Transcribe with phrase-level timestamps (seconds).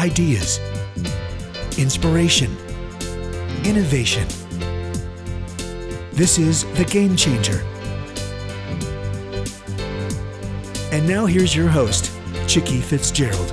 [0.00, 0.58] ideas,
[1.76, 2.50] inspiration,
[3.66, 4.26] innovation.
[6.12, 7.60] This is The Game Changer.
[10.90, 12.10] And now here's your host,
[12.46, 13.52] Chicke Fitzgerald.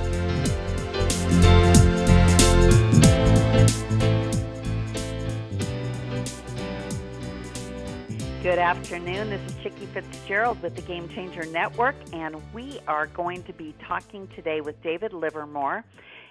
[8.42, 9.28] Good afternoon.
[9.28, 13.74] This is Chicke Fitzgerald with the Game Changer Network, and we are going to be
[13.82, 15.84] talking today with David Livermore.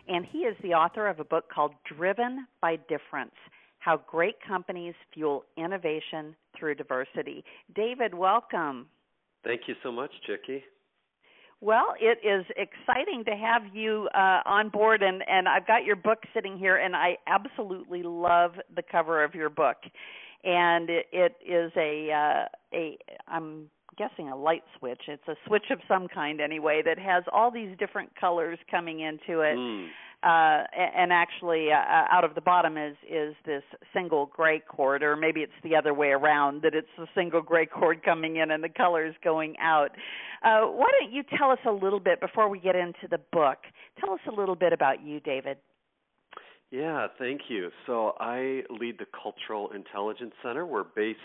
[0.07, 3.35] And he is the author of a book called Driven by Difference
[3.79, 7.43] How Great Companies Fuel Innovation Through Diversity.
[7.75, 8.87] David, welcome.
[9.43, 10.63] Thank you so much, Chicke.
[11.59, 15.95] Well, it is exciting to have you uh, on board, and, and I've got your
[15.95, 19.77] book sitting here, and I absolutely love the cover of your book
[20.43, 22.97] and it, it is a uh, a
[23.27, 25.01] I'm guessing a light switch.
[25.07, 29.41] It's a switch of some kind anyway that has all these different colors coming into
[29.41, 29.57] it.
[29.57, 29.87] Mm.
[30.23, 33.61] Uh, and actually, uh, uh, out of the bottom is is this
[33.93, 37.67] single gray cord, or maybe it's the other way around that it's the single gray
[37.67, 39.91] cord coming in and the colors going out.
[40.43, 43.59] Uh, why don't you tell us a little bit before we get into the book?
[43.99, 45.57] Tell us a little bit about you, David.
[46.69, 47.69] Yeah, thank you.
[47.85, 50.65] So I lead the Cultural Intelligence Center.
[50.65, 51.19] We're based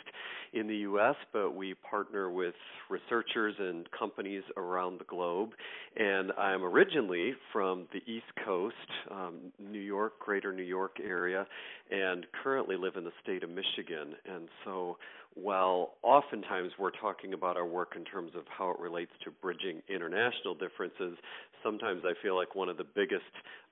[0.52, 2.54] in the U.S., but we partner with
[2.88, 5.50] researchers and companies around the globe.
[5.96, 8.76] And I'm originally from the East Coast,
[9.10, 11.44] um, New York, greater New York area,
[11.90, 14.14] and currently live in the state of Michigan.
[14.32, 14.96] And so
[15.34, 19.82] while oftentimes we're talking about our work in terms of how it relates to bridging
[19.88, 21.16] international differences,
[21.62, 23.24] sometimes I feel like one of the biggest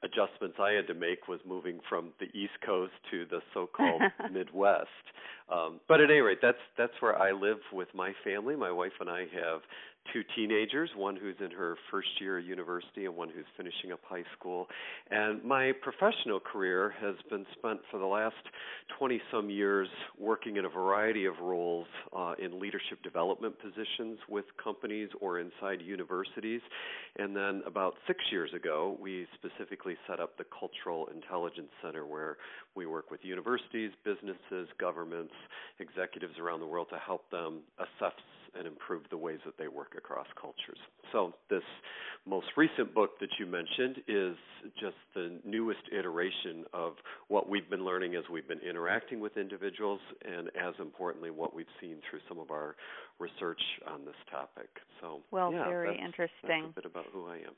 [0.03, 4.88] adjustments I had to make was moving from the East Coast to the so-called Midwest.
[5.53, 8.56] Um, but at any rate, that's that's where I live with my family.
[8.56, 9.61] My wife and I have
[10.12, 14.01] two teenagers, one who's in her first year of university and one who's finishing up
[14.05, 14.67] high school.
[15.11, 18.34] And my professional career has been spent for the last
[18.98, 24.44] 20 some years working in a variety of roles uh, in leadership development positions with
[24.62, 26.60] companies or inside universities.
[27.19, 32.37] And then about six years ago, we specifically set up the Cultural Intelligence Center where
[32.75, 35.34] we work with universities, businesses, governments,
[35.78, 38.15] executives around the world to help them assess
[38.56, 40.78] and improve the ways that they work across cultures.
[41.12, 41.62] So, this
[42.27, 44.37] most recent book that you mentioned is
[44.81, 46.94] just the newest iteration of
[47.28, 51.66] what we've been learning as we've been interacting with individuals, and as importantly, what we've
[51.81, 52.77] seen through some of our
[53.19, 54.69] research on this topic.
[55.00, 56.62] So, well, yeah, very that's, interesting.
[56.62, 57.55] That's a bit about who I am.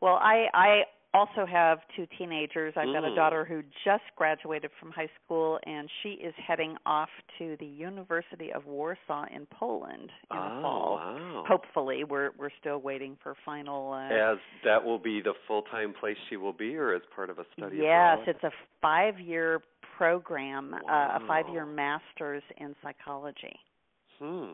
[0.00, 0.82] Well, I I
[1.14, 2.74] also have two teenagers.
[2.76, 3.16] I've got a Mm.
[3.16, 8.52] daughter who just graduated from high school, and she is heading off to the University
[8.52, 10.96] of Warsaw in Poland in oh, the fall.
[10.96, 11.44] wow.
[11.48, 13.92] Hopefully, we're we're still waiting for final.
[13.92, 17.30] Uh, As that will be the full time place she will be, or as part
[17.30, 18.28] of a study yes, abroad?
[18.28, 18.52] it's a
[18.82, 19.62] five-year
[19.96, 23.58] program, uh, a five-year master's in psychology.
[24.18, 24.52] Hmm.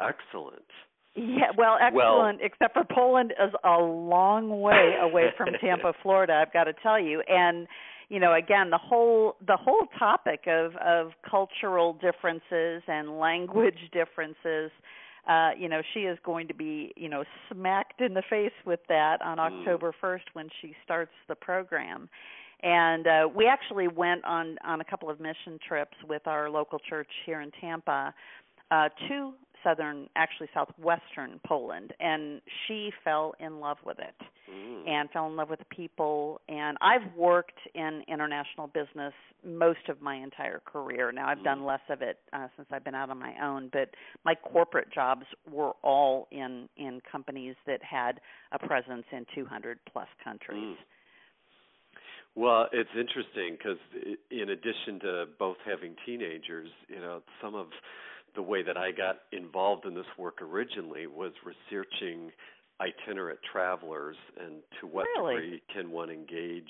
[0.00, 0.64] Excellent.
[1.16, 2.40] Yeah, well, excellent.
[2.42, 6.34] except for Poland is a long way away from Tampa, Florida.
[6.46, 7.66] I've got to tell you, and
[8.08, 14.70] you know, again, the whole the whole topic of of cultural differences and language differences.
[15.28, 18.78] Uh, you know, she is going to be, you know, smacked in the face with
[18.88, 19.58] that on Mm.
[19.60, 22.08] October 1st when she starts the program.
[22.62, 26.78] And uh, we actually went on on a couple of mission trips with our local
[26.78, 28.14] church here in Tampa
[28.70, 29.32] uh, to
[29.66, 34.14] southern, actually southwestern Poland, and she fell in love with it
[34.48, 34.86] Mm.
[34.86, 36.40] and fell in love with the people.
[36.48, 39.12] And I've worked in international business
[39.42, 41.10] most of my entire career.
[41.10, 41.66] Now I've done Mm.
[41.66, 43.90] less of it uh, since I've been out on my own, but
[44.24, 48.20] my corporate jobs were all in in companies that had
[48.52, 50.76] a presence in 200 plus countries.
[50.78, 50.84] Mm.
[52.36, 53.78] Well, it's interesting because
[54.30, 57.68] in addition to both having teenagers, you know, some of
[58.36, 62.30] the way that I got involved in this work originally was researching
[62.78, 65.34] itinerant travelers and to what Really?
[65.34, 66.68] degree can one engage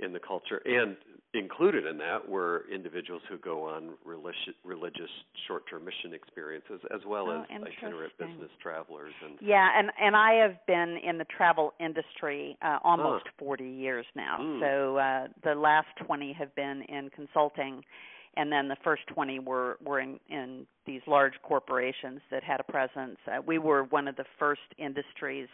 [0.00, 0.96] in the culture and
[1.34, 5.10] included in that were individuals who go on religious, religious
[5.46, 10.34] short-term mission experiences as well Oh, as itinerant business travelers and Yeah, and and I
[10.34, 13.32] have been in the travel industry uh, almost Huh.
[13.38, 14.38] 40 years now.
[14.40, 14.60] Mm.
[14.60, 17.84] So uh, the last 20 have been in consulting,
[18.36, 22.64] and then the first 20 were were in, in these large corporations that had a
[22.64, 23.18] presence.
[23.26, 25.48] Uh, we were one of the first industries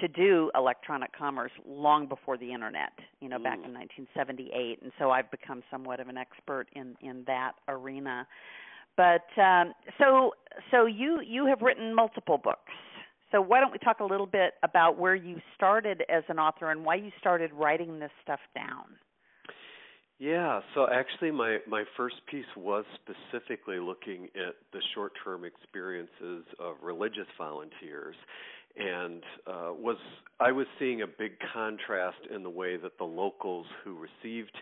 [0.00, 3.66] to do electronic commerce long before the internet, you know, back Mm.
[3.66, 8.26] in 1978, and so I've become somewhat of an expert in in that arena.
[8.96, 10.34] But um, so
[10.70, 12.72] so you you have written multiple books.
[13.32, 16.70] So why don't we talk a little bit about where you started as an author
[16.70, 18.84] and why you started writing this stuff down?
[20.18, 26.76] Yeah, so actually my my first piece was specifically looking at the short-term experiences of
[26.82, 28.16] religious volunteers
[28.76, 29.96] and uh, was
[30.40, 34.56] I was seeing a big contrast in the way that the locals who received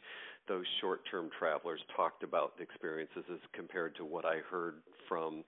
[0.48, 4.74] those short-term travelers talked about the experiences as compared to what I heard
[5.08, 5.44] from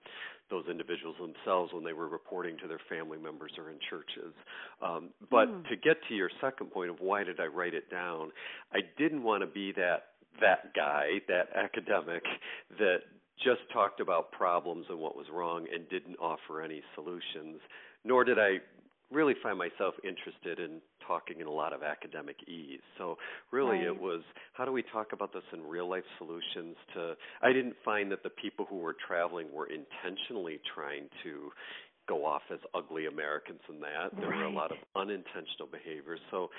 [0.51, 4.33] those individuals themselves when they were reporting to their family members or in churches.
[4.81, 5.69] Um, but mm.
[5.69, 8.31] to get to your second point of why did I write it down,
[8.73, 10.05] I didn't want to be that
[10.41, 12.23] that guy, that academic
[12.79, 12.99] that
[13.43, 17.61] just talked about problems and what was wrong and didn't offer any solutions.
[18.05, 18.59] Nor did I
[19.11, 22.81] really find myself interested in talking in a lot of academic ease.
[22.99, 23.17] So
[23.53, 23.87] really right.
[23.87, 24.23] it was
[24.55, 28.23] how do we talk about this in real life solutions to I didn't find that
[28.23, 31.51] the people who were traveling were intentionally trying to
[32.09, 34.17] go off as ugly Americans in that.
[34.19, 34.39] There right.
[34.39, 36.21] were a lot of unintentional behaviors.
[36.31, 36.51] So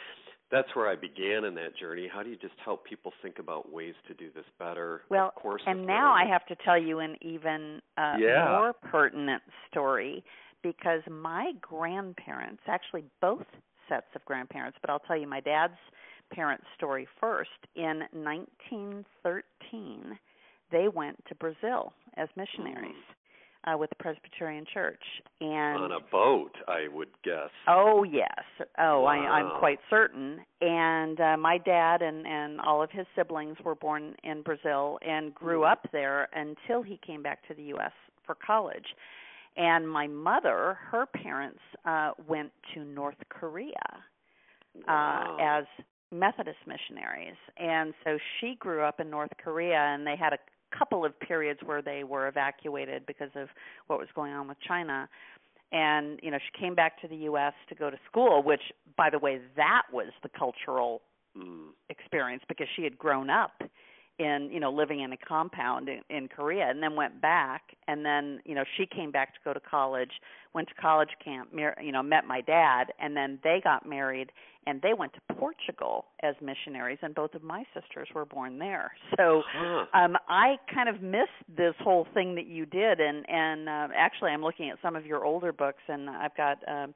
[0.52, 2.10] that's where I began in that journey.
[2.12, 5.02] How do you just help people think about ways to do this better?
[5.10, 8.58] Well, of course, and now I have to tell you an even uh, yeah.
[8.58, 10.24] more pertinent story
[10.64, 13.46] because my grandparents, actually both
[13.90, 15.78] sets of grandparents, but I'll tell you my dad's
[16.32, 17.50] parents' story first.
[17.76, 20.20] In 1913,
[20.72, 22.96] they went to Brazil as missionaries.
[22.96, 23.14] Mm.
[23.66, 25.02] Uh, with the Presbyterian Church,
[25.42, 27.50] and on a boat, I would guess.
[27.68, 28.46] Oh yes,
[28.80, 29.10] oh wow.
[29.10, 30.40] I, I'm quite certain.
[30.62, 35.36] And uh, my dad and and all of his siblings were born in Brazil and
[35.36, 35.72] grew mm.
[35.72, 37.92] up there until he came back to the U.S.
[38.26, 38.96] for college.
[39.58, 43.74] And my mother, her parents uh, went to North Korea
[44.78, 45.38] uh, wow.
[45.42, 45.66] as
[46.12, 50.38] Methodist missionaries, and so she grew up in North Korea, and they had a
[50.78, 53.50] couple of periods where they were evacuated because of
[53.88, 55.10] what was going on with China.
[55.72, 57.54] And you know, she came back to the U.S.
[57.70, 58.62] to go to school, which,
[58.96, 61.02] by the way, that was the cultural
[61.38, 61.70] mm.
[61.90, 63.62] experience because she had grown up
[64.20, 67.62] in you know living in a compound in, in Korea and then went back.
[67.88, 70.12] And then you know she came back to go to college
[70.54, 72.86] went to college camp mar- you know met my dad.
[73.00, 74.32] And then they got married
[74.66, 78.92] and they went to Portugal as missionaries and both of my sisters were born there.
[79.18, 79.86] So huh.
[79.94, 83.00] um I kind of missed this whole thing that you did.
[83.00, 86.58] And and uh, actually I'm looking at some of your older books and I've got
[86.68, 86.94] um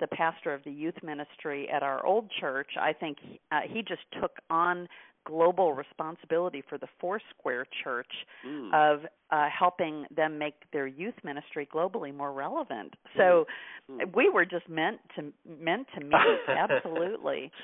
[0.00, 3.18] the pastor of the youth ministry at our old church, I think
[3.52, 4.88] uh, he just took on
[5.24, 8.10] global responsibility for the Foursquare Church
[8.46, 8.72] mm.
[8.74, 9.00] of
[9.30, 12.94] uh, helping them make their youth ministry globally more relevant.
[13.16, 13.46] So
[13.90, 14.14] mm.
[14.14, 17.50] we were just meant to meant to meet absolutely.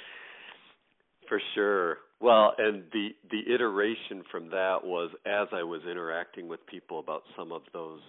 [1.29, 1.99] For sure.
[2.21, 7.23] Well, and the the iteration from that was as I was interacting with people about
[7.37, 8.01] some of those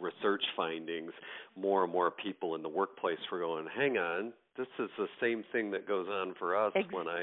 [0.00, 1.12] research findings,
[1.56, 5.44] more and more people in the workplace were going, "Hang on, this is the same
[5.50, 6.98] thing that goes on for us exactly.
[6.98, 7.20] when I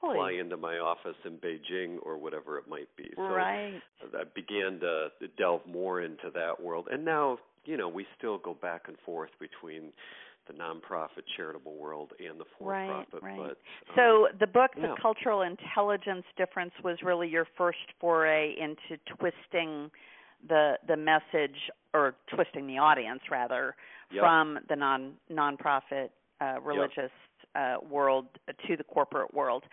[0.00, 3.10] fly into my office in Beijing or whatever it might be.
[3.16, 3.80] So right.
[4.02, 5.08] I began to
[5.38, 9.30] delve more into that world, and now you know we still go back and forth
[9.38, 9.92] between
[10.48, 13.22] the nonprofit charitable world and the for-profit.
[13.22, 13.38] Right, right.
[13.38, 14.88] But um, so the book, yeah.
[14.88, 19.90] The Cultural Intelligence Difference, was really your first foray into twisting
[20.48, 21.56] the the message
[21.94, 23.76] or twisting the audience rather
[24.10, 24.22] yep.
[24.22, 26.08] from the non nonprofit
[26.42, 27.10] uh, religious yep.
[27.54, 28.26] uh, world
[28.66, 29.64] to the corporate world.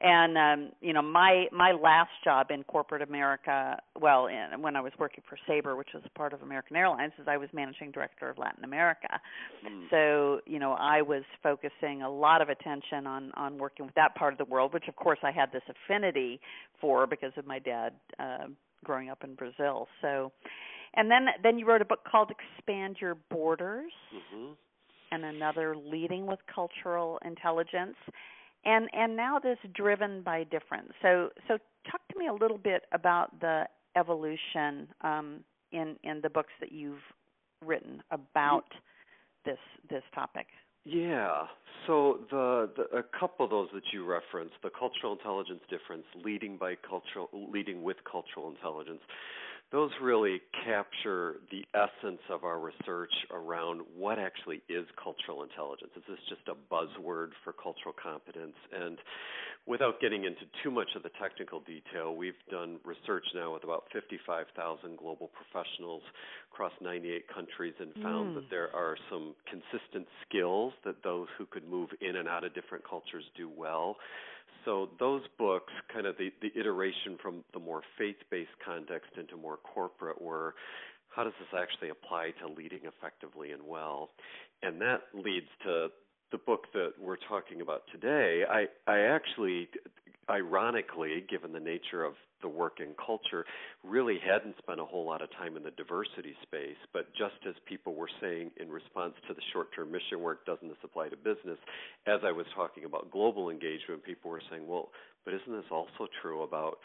[0.00, 4.80] And um, you know, my my last job in corporate America, well, in, when I
[4.80, 8.30] was working for Sabre, which a part of American Airlines, is I was managing director
[8.30, 9.08] of Latin America.
[9.66, 9.90] Mm.
[9.90, 14.14] So you know, I was focusing a lot of attention on on working with that
[14.14, 16.40] part of the world, which of course I had this affinity
[16.80, 18.46] for because of my dad uh,
[18.84, 19.88] growing up in Brazil.
[20.00, 20.30] So,
[20.94, 23.90] and then then you wrote a book called Expand Your Borders.
[24.14, 24.52] Mm-hmm
[25.10, 27.96] and another leading with cultural intelligence.
[28.64, 30.92] And and now this driven by difference.
[31.02, 31.58] So so
[31.90, 33.64] talk to me a little bit about the
[33.96, 35.40] evolution um,
[35.72, 37.02] in in the books that you've
[37.64, 38.66] written about
[39.44, 40.46] this this topic.
[40.84, 41.44] Yeah.
[41.86, 46.56] So the, the a couple of those that you referenced the cultural intelligence difference leading
[46.56, 49.00] by cultural leading with cultural intelligence
[49.70, 55.90] those really capture the essence of our research around what actually is cultural intelligence.
[55.94, 58.56] Is this just a buzzword for cultural competence?
[58.72, 58.96] And
[59.66, 63.84] without getting into too much of the technical detail, we've done research now with about
[63.92, 66.02] 55,000 global professionals
[66.50, 68.34] across 98 countries and found mm.
[68.36, 72.54] that there are some consistent skills that those who could move in and out of
[72.54, 73.96] different cultures do well
[74.64, 79.58] so those books, kind of the, the iteration from the more faith-based context into more
[79.58, 80.54] corporate, were
[81.14, 84.10] how does this actually apply to leading effectively and well?
[84.62, 85.88] And that leads to
[86.30, 88.42] the book that we're talking about today.
[88.48, 89.68] I, I actually,
[90.30, 93.44] ironically, given the nature of the work and culture,
[93.82, 96.78] really hadn't spent a whole lot of time in the diversity space.
[96.92, 100.68] But just as people were saying in response to the short term mission work, doesn't
[100.68, 101.58] this apply to business?
[102.06, 104.90] As I was talking about global engagement, people were saying, well,
[105.24, 106.78] but isn't this also true about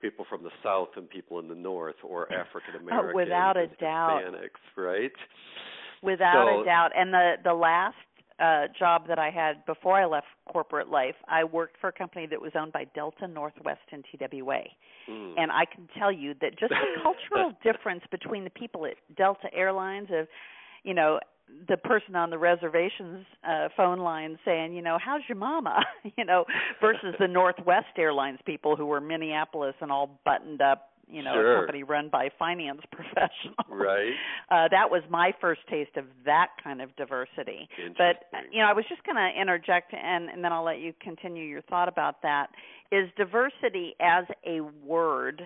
[0.00, 3.56] people from the south and people in the north or African oh, Americans, oh, without
[3.56, 5.12] a doubt, Hispanics, right?
[6.02, 6.90] Without so, a doubt.
[6.96, 7.96] And the the last
[8.42, 12.26] uh job that I had before I left corporate life, I worked for a company
[12.26, 14.62] that was owned by Delta Northwest and TWA.
[15.08, 15.34] Mm.
[15.36, 19.48] And I can tell you that just the cultural difference between the people at Delta
[19.54, 20.26] Airlines of
[20.82, 21.20] you know
[21.68, 25.80] the person on the reservations uh phone line saying, you know, how's your mama?
[26.16, 26.44] you know,
[26.80, 31.56] versus the Northwest Airlines people who were Minneapolis and all buttoned up, you know, sure.
[31.56, 33.68] a company run by finance professionals.
[33.68, 34.12] Right.
[34.50, 37.68] Uh that was my first taste of that kind of diversity.
[37.98, 40.92] But you know, I was just going to interject and and then I'll let you
[41.00, 42.48] continue your thought about that.
[42.90, 45.42] Is diversity as a word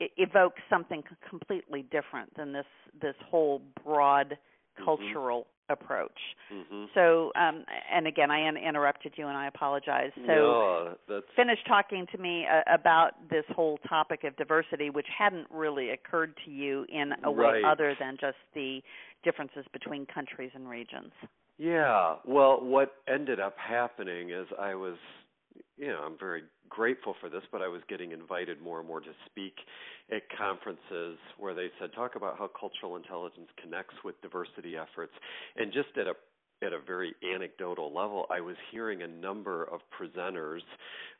[0.00, 2.66] evokes something completely different than this
[3.00, 4.36] this whole broad
[4.84, 5.53] cultural mm-hmm.
[5.68, 6.18] Approach.
[6.52, 6.84] Mm-hmm.
[6.94, 10.10] So, um, and again, I interrupted you, and I apologize.
[10.26, 15.46] So, no, finish talking to me uh, about this whole topic of diversity, which hadn't
[15.50, 18.80] really occurred to you in a way other than just the
[19.22, 21.12] differences between countries and regions.
[21.58, 22.16] Yeah.
[22.26, 24.96] Well, what ended up happening is I was
[25.76, 29.00] you know, I'm very grateful for this, but I was getting invited more and more
[29.00, 29.54] to speak
[30.10, 35.12] at conferences where they said, talk about how cultural intelligence connects with diversity efforts.
[35.56, 36.14] And just at a
[36.62, 40.60] at a very anecdotal level, I was hearing a number of presenters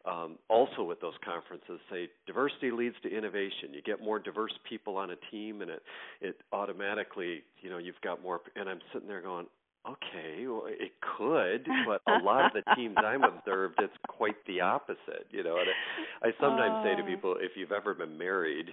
[0.04, 3.72] um, also at those conferences say diversity leads to innovation.
[3.72, 5.82] You get more diverse people on a team, and it
[6.20, 8.40] it automatically, you know, you've got more.
[8.54, 9.46] And I'm sitting there going,
[9.88, 14.60] okay, well, it could, but a lot of the teams I'm observed, it's quite the
[14.60, 15.26] opposite.
[15.30, 15.68] You know, and
[16.22, 16.84] I, I sometimes oh.
[16.84, 18.66] say to people, if you've ever been married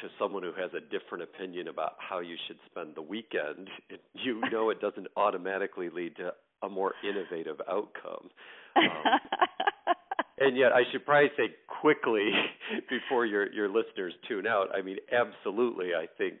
[0.00, 4.02] to someone who has a different opinion about how you should spend the weekend, it,
[4.14, 6.32] you know it doesn't automatically lead to
[6.62, 8.30] a more innovative outcome.
[8.76, 8.84] Um,
[10.38, 12.30] and yet, I should probably say quickly
[12.90, 14.68] before your your listeners tune out.
[14.74, 16.34] I mean, absolutely, I think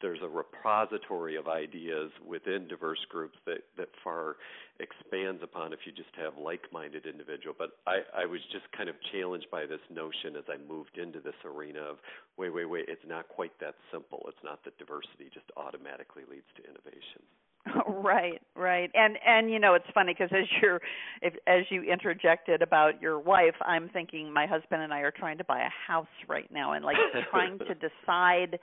[0.00, 4.36] there's a repository of ideas within diverse groups that that far
[4.80, 7.54] expands upon if you just have like-minded individual.
[7.56, 11.20] But I, I was just kind of challenged by this notion as I moved into
[11.20, 11.96] this arena of
[12.36, 14.26] wait, wait, wait, it's not quite that simple.
[14.28, 17.22] It's not that diversity just automatically leads to innovation.
[17.88, 20.80] right right and and you know it's funny because as you're
[21.22, 25.38] if, as you interjected about your wife i'm thinking my husband and i are trying
[25.38, 26.96] to buy a house right now and like
[27.30, 27.74] trying to
[28.06, 28.58] decide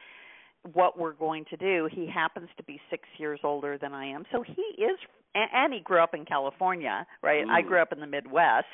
[0.73, 1.89] what we're going to do.
[1.91, 4.97] He happens to be six years older than I am, so he is,
[5.33, 7.45] and he grew up in California, right?
[7.45, 7.49] Mm.
[7.49, 8.65] I grew up in the Midwest,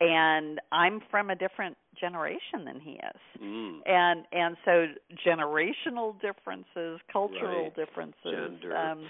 [0.00, 3.78] and I'm from a different generation than he is, mm.
[3.86, 4.86] and and so
[5.26, 7.76] generational differences, cultural right.
[7.76, 8.16] differences.
[8.24, 8.76] Gender.
[8.76, 9.06] Um,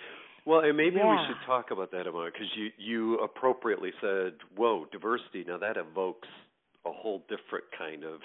[0.47, 1.11] well, and maybe yeah.
[1.11, 5.59] we should talk about that a moment because you you appropriately said, "Whoa, diversity." Now
[5.59, 6.29] that evokes
[6.85, 8.21] a whole different kind of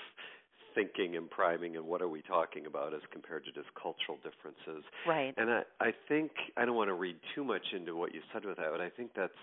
[0.73, 4.83] thinking and priming and what are we talking about as compared to just cultural differences.
[5.07, 5.33] Right.
[5.37, 8.45] And I I think I don't want to read too much into what you said
[8.45, 9.33] with that, but I think that's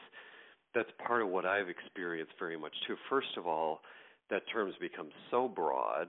[0.75, 2.97] that's part of what I've experienced very much too.
[3.09, 3.81] First of all,
[4.31, 6.09] that term's become so broad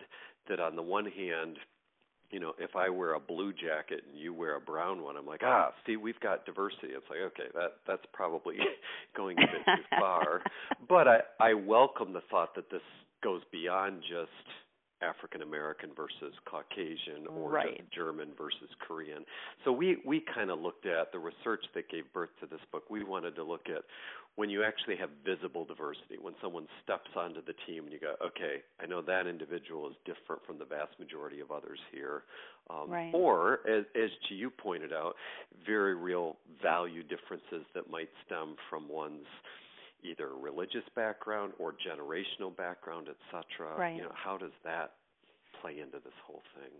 [0.50, 1.58] that on the one hand,
[2.32, 5.26] you know, if I wear a blue jacket and you wear a brown one, I'm
[5.26, 6.90] like, ah, see, we've got diversity.
[6.90, 8.58] It's like, okay, that that's probably
[9.18, 10.42] going a bit too far.
[10.88, 12.82] But I I welcome the thought that this
[13.24, 14.32] goes beyond just
[15.01, 17.84] African American versus Caucasian or right.
[17.91, 19.25] German versus Korean.
[19.65, 22.89] So we we kind of looked at the research that gave birth to this book.
[22.89, 23.84] We wanted to look at
[24.36, 28.15] when you actually have visible diversity, when someone steps onto the team and you go,
[28.25, 32.24] okay, I know that individual is different from the vast majority of others here.
[32.70, 33.12] Um, right.
[33.13, 35.15] Or, as, as you pointed out,
[35.65, 39.27] very real value differences that might stem from one's
[40.03, 43.77] either religious background or generational background, et cetera.
[43.77, 43.96] Right.
[43.96, 44.94] You know, how does that
[45.62, 46.72] play into this whole thing?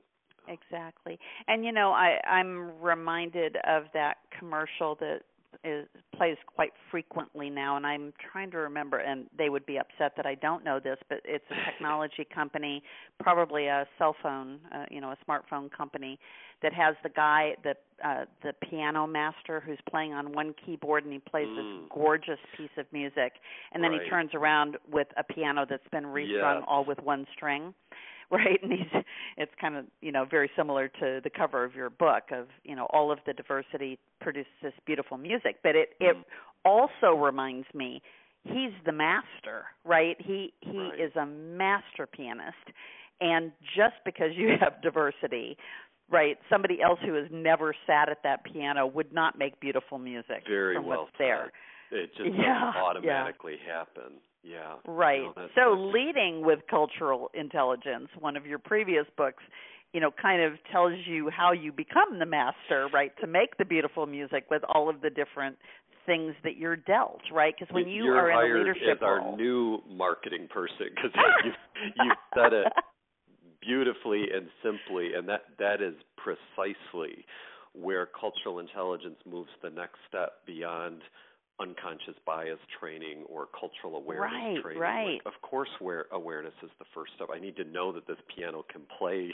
[0.47, 1.19] Exactly.
[1.47, 5.21] And you know, I I'm reminded of that commercial that
[5.63, 10.13] is plays quite frequently now and I'm trying to remember and they would be upset
[10.15, 12.83] that I don't know this but it's a technology company
[13.19, 16.19] probably a cell phone uh, you know a smartphone company
[16.61, 21.13] that has the guy the uh the piano master who's playing on one keyboard and
[21.13, 21.55] he plays mm.
[21.55, 23.33] this gorgeous piece of music
[23.73, 24.01] and then right.
[24.03, 26.65] he turns around with a piano that's been restrung yes.
[26.67, 27.73] all with one string
[28.31, 28.59] right?
[28.62, 29.03] And he's
[29.38, 32.75] it's kind of you know very similar to the cover of your book of you
[32.75, 36.24] know all of the diversity produces this beautiful music, but it it Mhm.
[36.65, 38.01] also reminds me
[38.45, 40.19] he's the master, right?
[40.21, 41.00] He he Right.
[41.00, 42.57] is a master pianist,
[43.21, 45.57] and just because you have diversity,
[46.09, 46.38] right?
[46.50, 50.75] Somebody else who has never sat at that piano would not make beautiful music Very
[50.75, 51.51] from well what's there.
[51.91, 52.65] It just Yeah, yeah.
[52.65, 54.19] doesn't automatically happen.
[54.43, 54.75] Yeah.
[54.88, 55.24] Right.
[55.24, 59.43] No, so that's- leading with cultural intelligence, one of your previous books,
[59.93, 63.65] you know, kind of tells you how you become the master, right, to make the
[63.65, 65.58] beautiful music with all of the different
[66.05, 67.53] things that you're dealt, right?
[67.60, 71.12] Because when you You're are in a leadership as our new marketing person because
[71.46, 71.51] you
[72.03, 72.72] you said it
[73.62, 77.25] beautifully and simply, and that that is precisely
[77.74, 81.01] where cultural intelligence moves the next step beyond
[81.59, 84.81] unconscious bias training or cultural awareness Right, training.
[84.81, 85.21] right.
[85.23, 87.29] Like, of course, where awareness is the first step.
[87.33, 89.31] I need to know that this piano can play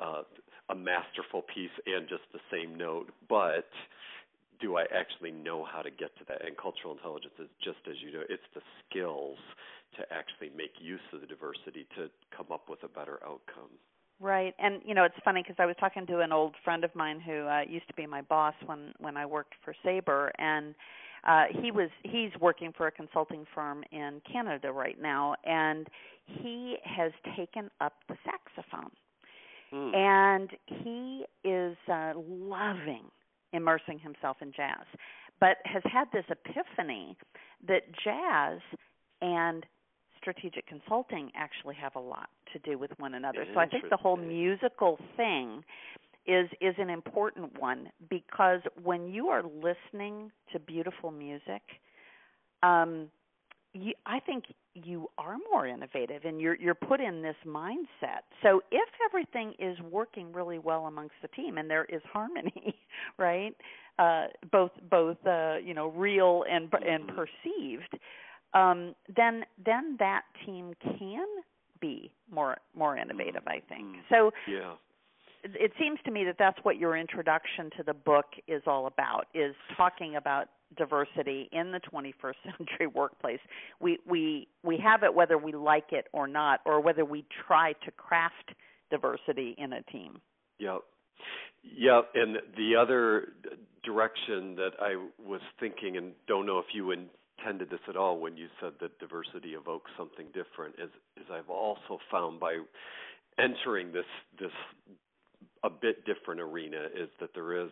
[0.00, 0.22] uh,
[0.68, 3.68] a masterful piece and just the same note, but
[4.60, 6.44] do I actually know how to get to that?
[6.44, 8.22] And cultural intelligence is just as you do.
[8.28, 9.38] It's the skills
[9.96, 13.72] to actually make use of the diversity to come up with a better outcome.
[14.18, 16.94] Right, and you know it's funny because I was talking to an old friend of
[16.94, 20.74] mine who uh, used to be my boss when when I worked for Sabre, and
[21.26, 25.88] uh, he was he's working for a consulting firm in Canada right now, and
[26.26, 28.90] he has taken up the saxophone,
[29.70, 29.94] Hmm.
[29.94, 33.04] and he is uh, loving
[33.52, 34.86] immersing himself in jazz,
[35.40, 37.16] but has had this epiphany
[37.66, 38.60] that jazz
[39.22, 39.64] and
[40.18, 43.44] strategic consulting actually have a lot to do with one another.
[43.54, 45.64] So I think the whole musical thing
[46.26, 51.62] is is an important one because when you are listening to beautiful music,
[52.62, 53.08] um
[53.74, 58.22] you, I think you are more innovative and you're you're put in this mindset.
[58.42, 62.76] So if everything is working really well amongst the team and there is harmony,
[63.18, 63.54] right?
[63.98, 67.08] Uh both both uh you know real and and Mhm.
[67.08, 67.98] perceived,
[68.54, 71.26] um then then that team can
[71.80, 73.88] be more more innovative, I think.
[73.88, 74.04] Mhm.
[74.10, 74.76] So yeah.
[75.54, 79.26] It seems to me that that's what your introduction to the book is all about
[79.34, 83.38] is talking about diversity in the 21st century workplace
[83.80, 87.72] we we we have it whether we like it or not or whether we try
[87.84, 88.52] to craft
[88.90, 90.20] diversity in a team
[90.58, 90.80] Yep.
[91.62, 92.10] Yep.
[92.14, 93.32] And the other
[93.84, 98.36] direction that I was thinking, and don't know if you intended this at all when
[98.36, 102.58] you said that diversity evokes something different, is is I've also found by
[103.38, 104.06] entering this
[104.38, 104.52] this
[105.64, 107.70] a bit different arena is that there is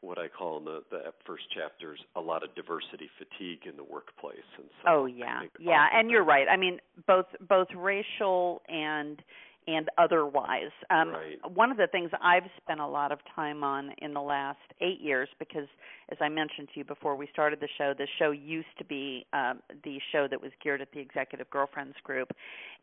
[0.00, 3.84] what I call in the, the first chapters a lot of diversity fatigue in the
[3.84, 5.40] workplace, and so oh yeah.
[5.58, 6.46] yeah and you're right.
[6.50, 9.22] I mean both both racial and
[9.68, 10.70] and otherwise.
[10.90, 11.38] Um Right.
[11.54, 15.00] one of the things i've spent a lot of time on in the last 8
[15.00, 15.66] years because
[16.10, 19.26] as i mentioned to you before we started the show the show used to be
[19.32, 22.30] um the show that was geared at the executive girlfriends group.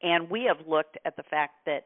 [0.01, 1.85] And we have looked at the fact that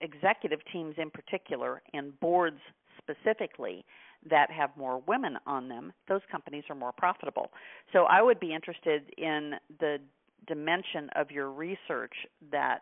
[0.00, 2.60] executive teams in particular and boards
[2.98, 3.84] specifically
[4.28, 7.50] that have more women on them, those companies are more profitable.
[7.92, 9.98] So I would be interested in the
[10.46, 12.12] dimension of your research
[12.50, 12.80] that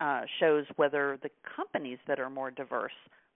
[0.00, 2.92] uh, shows whether the companies that are more diverse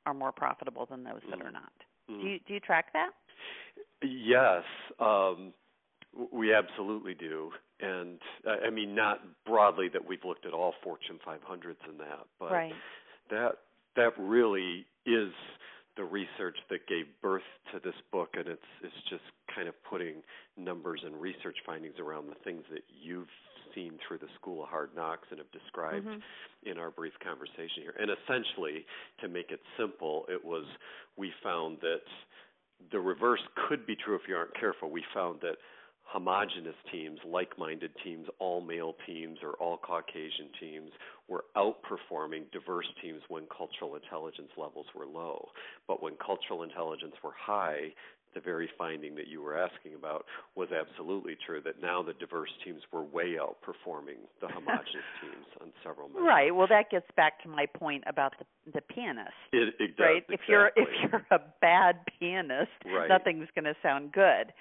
[0.07, 1.53] are more profitable than those that are Mm.
[1.53, 1.73] not.
[2.11, 2.21] Mm.
[2.21, 3.11] Do you do you track that?
[4.03, 4.65] Yes,
[4.99, 5.53] um,
[6.33, 11.19] we absolutely do, and uh, I mean not broadly that we've looked at all Fortune
[11.27, 12.73] 500s and that, but right.
[13.31, 13.59] that
[13.97, 15.33] that really is
[15.97, 20.23] the research that gave birth to this book, and it's it's just kind of putting
[20.57, 23.29] numbers and research findings around the things that you've
[23.75, 26.23] seen through the School of Hard Knocks and have described Mhm.
[26.63, 27.95] in our brief conversation here.
[27.99, 28.87] And essentially,
[29.19, 30.65] to make it simple, it was
[31.17, 32.03] we found that
[32.91, 34.91] the reverse could be true if you aren't careful.
[34.91, 35.59] We found that
[36.09, 40.91] homogenous teams, like-minded teams, all-male teams, or all Caucasian teams
[41.29, 45.49] were outperforming diverse teams when cultural intelligence levels were low.
[45.87, 47.93] But when cultural intelligence were high,
[48.35, 51.61] the very finding that you were asking about was absolutely true.
[51.65, 56.27] That now the diverse teams were way outperforming the homogenous teams on several measures.
[56.27, 56.55] Right.
[56.55, 59.33] Well, that gets back to my point about the the pianist.
[59.53, 60.25] It, it does, right?
[60.29, 63.09] If you're if you're a bad pianist, Right.
[63.09, 64.53] nothing's going to sound good.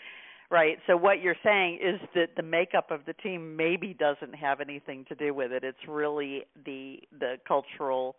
[0.49, 0.77] Right?
[0.87, 5.03] So what you're saying is that the makeup of the team maybe doesn't have anything
[5.09, 5.63] to do with it.
[5.63, 8.15] It's really the the cultural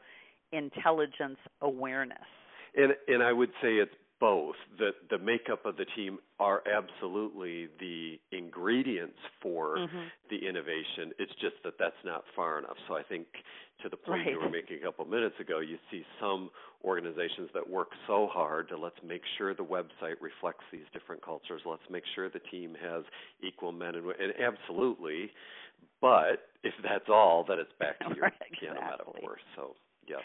[0.53, 2.19] intelligence awareness.
[2.77, 4.57] And and I would say it's both.
[4.79, 10.07] The the makeup of the team are absolutely the ingredients for mm-hmm.
[10.31, 11.13] the innovation.
[11.19, 12.77] It's just that that's not far enough.
[12.89, 13.27] So I think
[13.83, 14.33] to the point right.
[14.33, 16.51] you were making a couple of minutes ago, you see some
[16.85, 21.63] organizations that work so hard to let's make sure the website reflects these different cultures.
[21.65, 23.05] Let's make sure the team has
[23.43, 24.21] equal men and women.
[24.21, 25.31] And absolutely,
[26.01, 29.15] but if that's all, then it's back to your right, piano exactly.
[29.15, 29.37] metaphor.
[29.57, 29.75] So
[30.09, 30.25] yeah.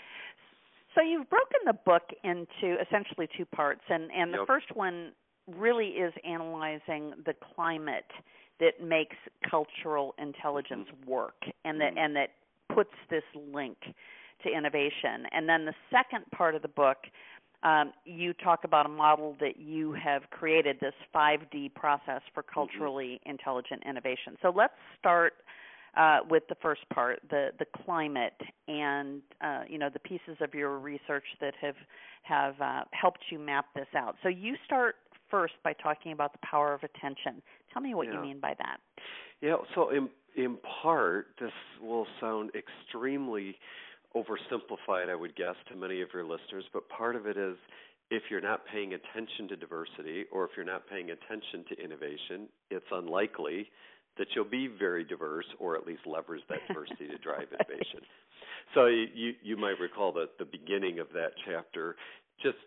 [0.96, 4.48] So you've broken the book into essentially two parts, and and the yep.
[4.48, 5.12] first one
[5.48, 8.10] really is analyzing the climate
[8.60, 9.16] that makes
[9.50, 11.12] cultural intelligence mm-hmm.
[11.12, 11.98] work, and that mm-hmm.
[12.00, 12.30] and that
[12.74, 13.78] puts this link
[14.44, 15.26] to innovation.
[15.32, 16.98] And then the second part of the book,
[17.64, 22.54] um, you talk about a model that you have created, this 5D process for mm-hmm.
[22.54, 23.32] culturally mm-hmm.
[23.32, 24.38] intelligent innovation.
[24.42, 25.34] So let's start
[25.96, 30.54] uh, with the first part, the the climate, and uh, you know the pieces of
[30.54, 31.76] your research that have
[32.24, 34.16] have uh, helped you map this out.
[34.24, 34.96] So you start
[35.30, 37.42] first by talking about the power of attention.
[37.74, 38.14] Tell me what yeah.
[38.14, 38.78] you mean by that.
[39.42, 39.56] Yeah.
[39.76, 41.52] So in in part, this
[41.82, 43.56] will sound extremely
[44.16, 47.56] oversimplified, I would guess, to many of your listeners, but part of it is
[48.12, 52.48] if you're not paying attention to diversity or if you're not paying attention to innovation,
[52.70, 53.70] it's unlikely
[54.18, 58.02] that you'll be very diverse or at least leverage that diversity to drive innovation.
[58.74, 61.96] So you you might recall that the beginning of that chapter
[62.42, 62.58] just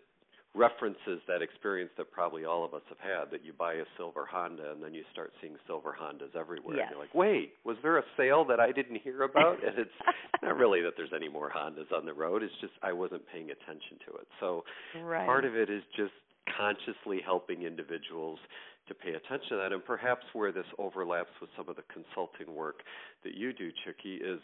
[0.55, 4.25] references that experience that probably all of us have had that you buy a silver
[4.25, 6.87] Honda and then you start seeing silver Hondas everywhere yes.
[6.87, 9.91] and you're like, "Wait, was there a sale that I didn't hear about?" and it's
[10.41, 13.51] not really that there's any more Hondas on the road, it's just I wasn't paying
[13.51, 14.27] attention to it.
[14.39, 14.63] So
[15.03, 15.25] right.
[15.25, 16.13] part of it is just
[16.57, 18.39] consciously helping individuals
[18.87, 19.71] to pay attention to that.
[19.71, 22.83] And perhaps where this overlaps with some of the consulting work
[23.23, 24.39] that you do, Chicke, is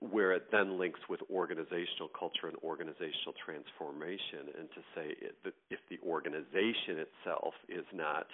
[0.00, 5.78] where it then links with organizational culture and organizational transformation, and to say that if
[5.90, 8.26] the organization itself is not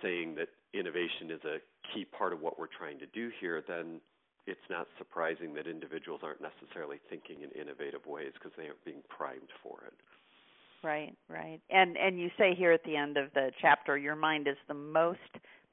[0.00, 1.60] saying that innovation is a
[1.92, 4.00] key part of what we're trying to do here, then
[4.46, 9.02] it's not surprising that individuals aren't necessarily thinking in innovative ways because they aren't being
[9.08, 9.94] primed for it.
[10.82, 11.60] Right, right.
[11.70, 14.74] And and you say here at the end of the chapter your mind is the
[14.74, 15.18] most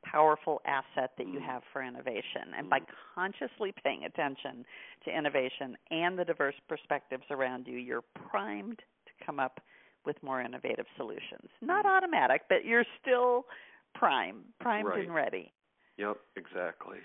[0.03, 1.45] powerful asset that you mm.
[1.45, 2.53] have for innovation.
[2.57, 2.85] And by mm.
[3.15, 4.65] consciously paying attention
[5.05, 9.59] to innovation and the diverse perspectives around you, you're primed to come up
[10.05, 11.49] with more innovative solutions.
[11.61, 11.97] Not mm.
[11.97, 13.45] automatic, but you're still
[13.93, 15.03] primed, primed right.
[15.03, 15.51] and ready.
[15.97, 16.99] Yep, exactly.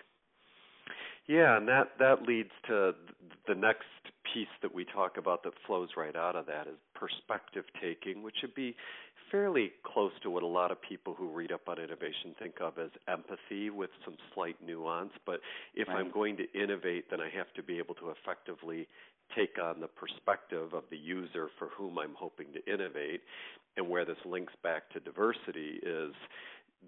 [1.27, 2.93] Yeah, and that that leads to
[3.49, 3.85] the next
[4.33, 8.37] piece that we talk about that flows right out of that is perspective taking, which
[8.43, 8.75] would be
[9.31, 12.79] fairly close to what a lot of people who read up on innovation think of
[12.79, 15.13] as empathy with some slight nuance.
[15.25, 15.41] But
[15.75, 15.99] if right.
[15.99, 18.87] I'm going to innovate, then I have to be able to effectively
[19.35, 23.23] take on the perspective of the user for whom I'm hoping to innovate.
[23.77, 26.15] And where this links back to diversity is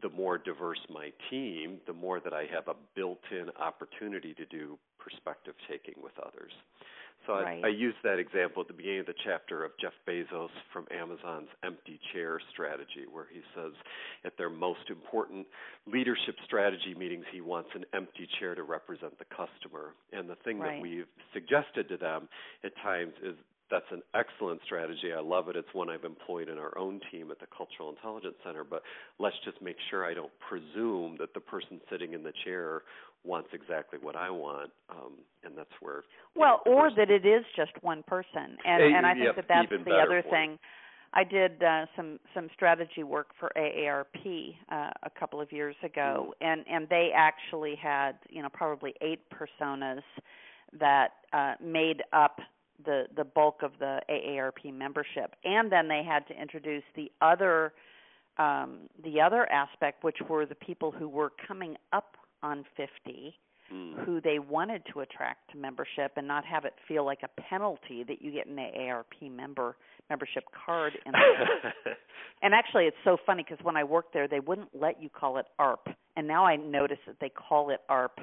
[0.03, 4.47] the more diverse my team, the more that I have a built in opportunity to
[4.47, 6.53] do perspective taking with others.
[7.27, 7.61] So right.
[7.65, 10.87] I, I used that example at the beginning of the chapter of Jeff Bezos from
[10.91, 13.73] Amazon's empty chair strategy, where he says
[14.25, 15.47] at their most important
[15.87, 19.95] leadership strategy meetings, he wants an empty chair to represent the customer.
[20.13, 20.77] And the thing right.
[20.77, 22.29] that we've suggested to them
[22.65, 23.35] at times is
[23.71, 25.13] that's an excellent strategy.
[25.17, 25.57] I love it.
[25.57, 28.65] It's one I've employed in our own team at the Cultural Intelligence Center.
[28.65, 28.83] But
[29.19, 32.83] let's just make sure I don't presume that the person sitting in the chair
[33.25, 36.05] wants exactly what I want, um, and that's where.
[36.37, 39.37] Well, know, or that it is just one person, and a, and I think yep,
[39.37, 40.59] that that's the other thing.
[41.13, 46.35] I did uh, some some strategy work for AARP uh, a couple of years ago,
[46.41, 46.47] mm.
[46.47, 50.03] and and they actually had you know probably eight personas
[50.79, 52.39] that uh, made up
[52.85, 57.73] the the bulk of the AARP membership, and then they had to introduce the other
[58.39, 63.35] um, the other aspect, which were the people who were coming up on 50
[63.73, 64.05] mm.
[64.05, 68.05] who they wanted to attract to membership and not have it feel like a penalty
[68.07, 69.77] that you get an AARP member
[70.09, 71.13] membership card in
[72.43, 75.39] and actually it's so funny because when I worked there they wouldn't let you call
[75.39, 78.21] it ARP and now I notice that they call it ARP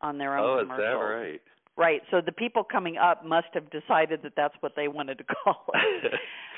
[0.00, 1.40] on their own oh, is that right?
[1.78, 2.02] Right.
[2.10, 5.64] So the people coming up must have decided that that's what they wanted to call
[5.72, 6.12] it.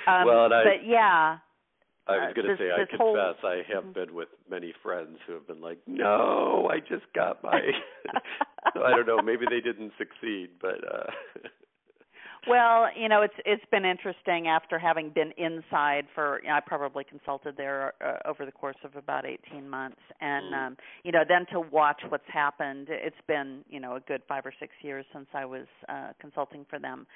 [0.08, 1.36] um, well, and I, but yeah,
[2.08, 3.34] I was uh, going to say, I confess, whole...
[3.44, 3.94] I have Mhm.
[3.94, 7.60] been with many friends who have been like, "No, I just got my."
[8.74, 9.20] so I don't know.
[9.20, 10.82] Maybe they didn't succeed, but.
[10.92, 11.10] uh
[12.46, 16.60] Well, you know, it's it's been interesting after having been inside for you know, I
[16.60, 20.66] probably consulted there uh, over the course of about 18 months and Mm.
[20.68, 22.88] um you know, then to watch what's happened.
[22.90, 26.64] It's been, you know, a good 5 or 6 years since I was uh consulting
[26.70, 27.06] for them.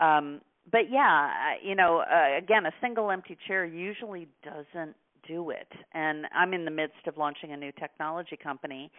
[0.00, 4.94] Um but yeah, you know, uh, again, a single empty chair usually doesn't
[5.26, 5.68] do it.
[5.94, 8.90] And I'm in the midst of launching a new technology company,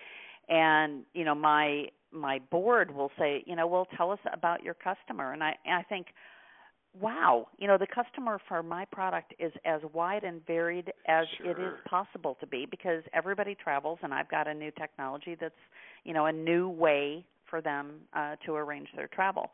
[0.49, 4.75] and you know, my my board will say, you know, well, tell us about your
[4.75, 6.07] customer, and I I think
[6.99, 11.51] wow, you know, the customer for my product is as wide and varied as sure.
[11.51, 15.55] it is possible to be because everybody travels and I've got a new technology that's,
[16.03, 19.51] you know, a new way for them uh, to arrange their travel.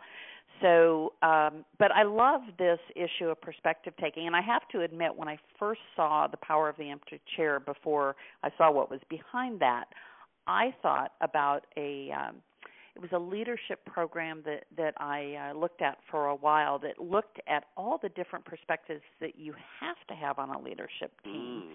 [0.62, 5.16] So, um, but I love this issue of perspective taking, and I have to admit,
[5.16, 9.00] when I first saw the power of the empty chair, before I saw what was
[9.10, 9.86] behind that,
[10.48, 12.36] I thought about a um,
[12.96, 17.00] it was a leadership program that that I uh, looked at for a while that
[17.00, 21.64] looked at all the different perspectives that you have to have on a leadership team.
[21.66, 21.74] Mm.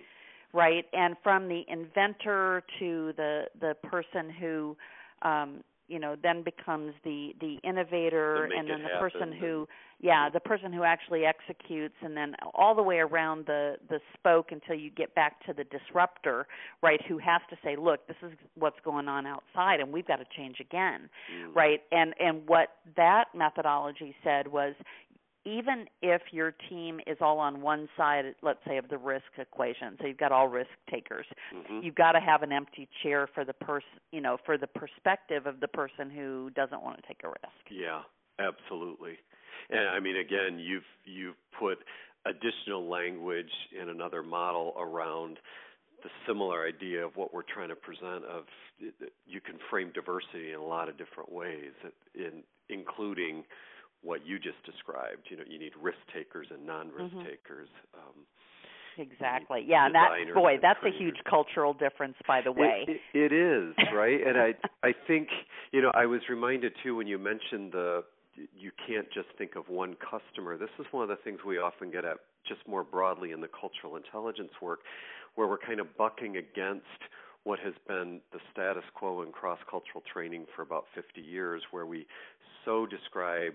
[0.54, 4.76] Right, and from the inventor to the the person who
[5.22, 9.68] um you know then becomes the the innovator and then the person who
[10.00, 14.52] yeah the person who actually executes and then all the way around the the spoke
[14.52, 16.46] until you get back to the disruptor
[16.82, 20.16] right who has to say look this is what's going on outside and we've got
[20.16, 21.54] to change again mm.
[21.54, 24.74] right and and what that methodology said was
[25.44, 29.96] even if your team is all on one side, let's say, of the risk equation,
[30.00, 31.80] so you've got all risk takers, mm-hmm.
[31.82, 35.46] you've got to have an empty chair for the person, you know, for the perspective
[35.46, 37.70] of the person who doesn't want to take a risk.
[37.70, 38.02] Yeah,
[38.38, 39.18] absolutely.
[39.70, 41.78] And I mean, again, you've you've put
[42.26, 43.50] additional language
[43.80, 45.38] in another model around
[46.02, 48.44] the similar idea of what we're trying to present of
[49.26, 51.72] you can frame diversity in a lot of different ways
[52.14, 53.44] in including
[54.02, 55.28] what you just described.
[55.30, 57.24] You know, you need risk takers and non-risk mm-hmm.
[57.24, 57.68] takers.
[57.94, 58.26] Um,
[58.98, 59.64] exactly.
[59.66, 62.84] Yeah, and that boy, that's a huge cultural difference, by the way.
[62.86, 64.54] It, it, it is right, and I
[64.86, 65.28] I think
[65.72, 68.04] you know I was reminded too when you mentioned the
[68.56, 70.56] you can't just think of one customer.
[70.56, 72.16] This is one of the things we often get at
[72.48, 74.80] just more broadly in the cultural intelligence work,
[75.34, 76.86] where we're kind of bucking against
[77.44, 81.86] what has been the status quo in cross cultural training for about 50 years, where
[81.86, 82.06] we
[82.64, 83.52] so describe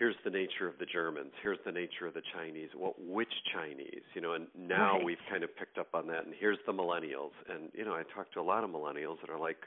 [0.00, 2.70] here's the nature of the Germans, here's the nature of the Chinese.
[2.74, 4.02] Well, which Chinese?
[4.14, 5.04] You know, and now right.
[5.04, 6.24] we've kind of picked up on that.
[6.24, 9.30] And here's the millennials, and you know, I talk to a lot of millennials that
[9.30, 9.58] are like,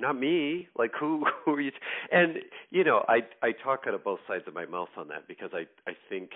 [0.00, 0.68] not me.
[0.76, 1.24] Like who?
[1.44, 1.70] Who are you?
[1.70, 1.76] T-?
[2.10, 2.38] And
[2.70, 5.50] you know, I I talk out of both sides of my mouth on that because
[5.52, 6.30] I I think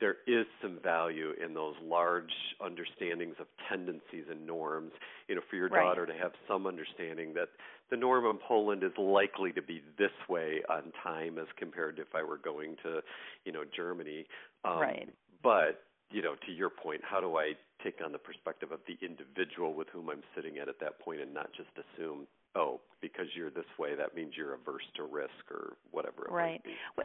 [0.00, 4.92] there is some value in those large understandings of tendencies and norms.
[5.28, 5.82] You know, for your right.
[5.82, 7.48] daughter to have some understanding that
[7.92, 12.02] the norm in Poland is likely to be this way on time as compared to
[12.02, 13.02] if I were going to,
[13.44, 14.24] you know, Germany.
[14.64, 15.08] Um, right.
[15.42, 17.52] But you know, to your point, how do I
[17.84, 21.20] take on the perspective of the individual with whom I'm sitting at at that point
[21.20, 25.50] and not just assume oh, because you're this way, that means you're averse to risk
[25.50, 26.26] or whatever.
[26.30, 26.62] right.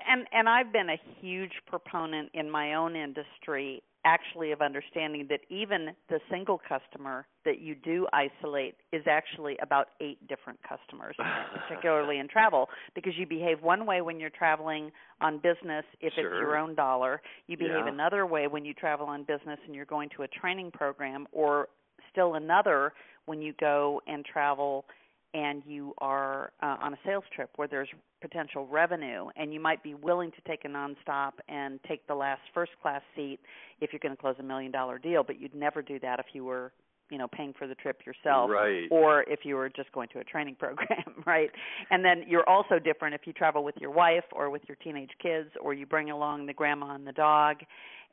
[0.07, 5.41] And and I've been a huge proponent in my own industry actually of understanding that
[5.49, 11.15] even the single customer that you do isolate is actually about eight different customers,
[11.67, 16.33] particularly in travel, because you behave one way when you're traveling on business if sure.
[16.33, 17.21] it's your own dollar.
[17.47, 17.91] You behave yeah.
[17.91, 21.67] another way when you travel on business and you're going to a training program, or
[22.11, 22.93] still another
[23.25, 24.85] when you go and travel
[25.33, 27.89] and you are uh, on a sales trip where there's
[28.21, 32.41] potential revenue and you might be willing to take a nonstop and take the last
[32.53, 33.39] first class seat
[33.81, 36.27] if you're going to close a million dollar deal but you'd never do that if
[36.33, 36.71] you were
[37.09, 38.87] you know paying for the trip yourself right.
[38.89, 41.51] or if you were just going to a training program right
[41.91, 45.11] and then you're also different if you travel with your wife or with your teenage
[45.21, 47.57] kids or you bring along the grandma and the dog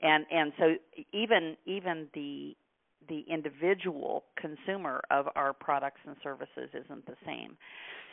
[0.02, 0.74] and and so
[1.12, 2.54] even even the
[3.08, 7.56] the individual consumer of our products and services isn't the same.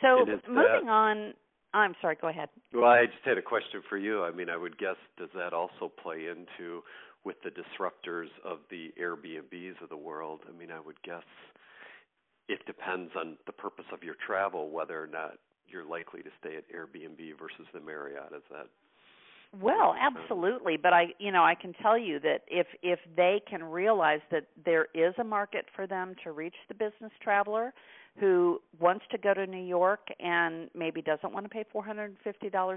[0.00, 1.34] So moving on,
[1.74, 2.48] I'm sorry, go ahead.
[2.74, 4.24] Well, I just had a question for you.
[4.24, 6.82] I mean, I would guess does that also play into
[7.24, 10.40] with the disruptors of the Airbnbs of the world?
[10.48, 11.22] I mean, I would guess
[12.48, 16.56] it depends on the purpose of your travel whether or not you're likely to stay
[16.56, 18.32] at Airbnb versus the Marriott.
[18.36, 18.66] Is that
[19.60, 23.62] well, absolutely, but I, you know, I can tell you that if if they can
[23.62, 27.74] realize that there is a market for them to reach the business traveler
[28.18, 32.14] who wants to go to New York and maybe doesn't want to pay $450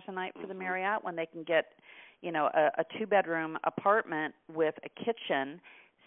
[0.08, 0.60] a night for the mm-hmm.
[0.60, 1.74] Marriott when they can get,
[2.22, 5.60] you know, a, a two bedroom apartment with a kitchen,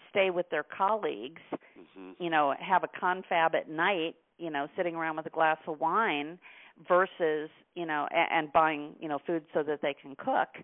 [0.09, 2.23] stay with their colleagues, mm-hmm.
[2.23, 5.79] you know, have a confab at night, you know, sitting around with a glass of
[5.79, 6.39] wine
[6.87, 10.63] versus you know and, and buying you know food so that they can cook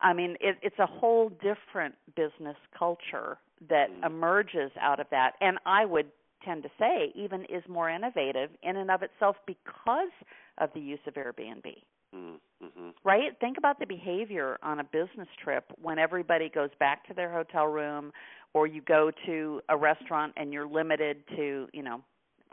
[0.00, 4.06] i mean it, it's a whole different business culture that mm.
[4.06, 6.06] emerges out of that and i would
[6.44, 10.12] tend to say even is more innovative in and of itself because
[10.58, 11.74] of the use of airbnb
[12.14, 12.88] Mm-hmm.
[13.04, 13.32] Right?
[13.40, 17.66] Think about the behavior on a business trip when everybody goes back to their hotel
[17.66, 18.12] room
[18.54, 22.00] or you go to a restaurant and you're limited to, you know,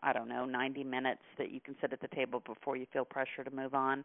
[0.04, 3.06] I don't know, 90 minutes that you can sit at the table before you feel
[3.06, 4.04] pressure to move on.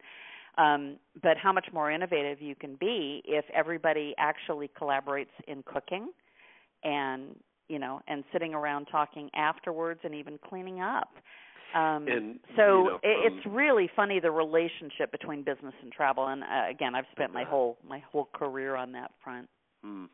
[0.56, 6.10] Um, but how much more innovative you can be if everybody actually collaborates in cooking
[6.82, 7.36] and,
[7.68, 11.10] you know, and sitting around talking afterwards and even cleaning up.
[11.74, 16.28] Um, and so you know, it, it's really funny the relationship between business and travel.
[16.28, 19.48] And uh, again, I've spent my whole my whole career on that front.
[19.84, 20.06] Hmm.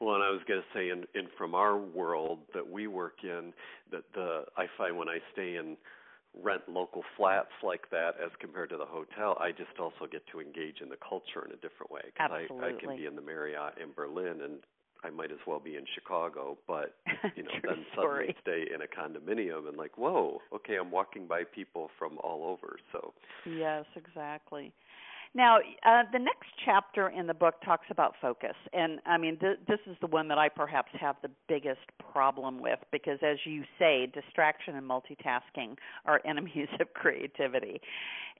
[0.00, 3.24] Well, and I was going to say, in, in from our world that we work
[3.24, 3.52] in,
[3.90, 5.76] that the I find when I stay in
[6.42, 10.40] rent local flats like that as compared to the hotel, I just also get to
[10.40, 12.02] engage in the culture in a different way.
[12.16, 12.66] Cause Absolutely.
[12.66, 14.58] I, I can be in the Marriott in Berlin and
[15.04, 16.94] I might as well be in Chicago, but
[17.36, 21.42] you know, then suddenly stay in a condominium and like, whoa, okay, I'm walking by
[21.44, 22.78] people from all over.
[22.92, 23.12] So
[23.44, 24.72] yes, exactly.
[25.34, 29.60] Now, uh, the next chapter in the book talks about focus, and I mean, th-
[29.66, 31.80] this is the one that I perhaps have the biggest
[32.12, 37.80] problem with because, as you say, distraction and multitasking are enemies of creativity,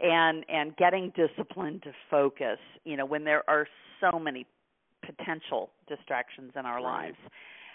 [0.00, 2.58] and and getting discipline to focus.
[2.84, 3.66] You know, when there are
[3.98, 4.46] so many
[5.00, 7.06] potential distractions in our right.
[7.06, 7.18] lives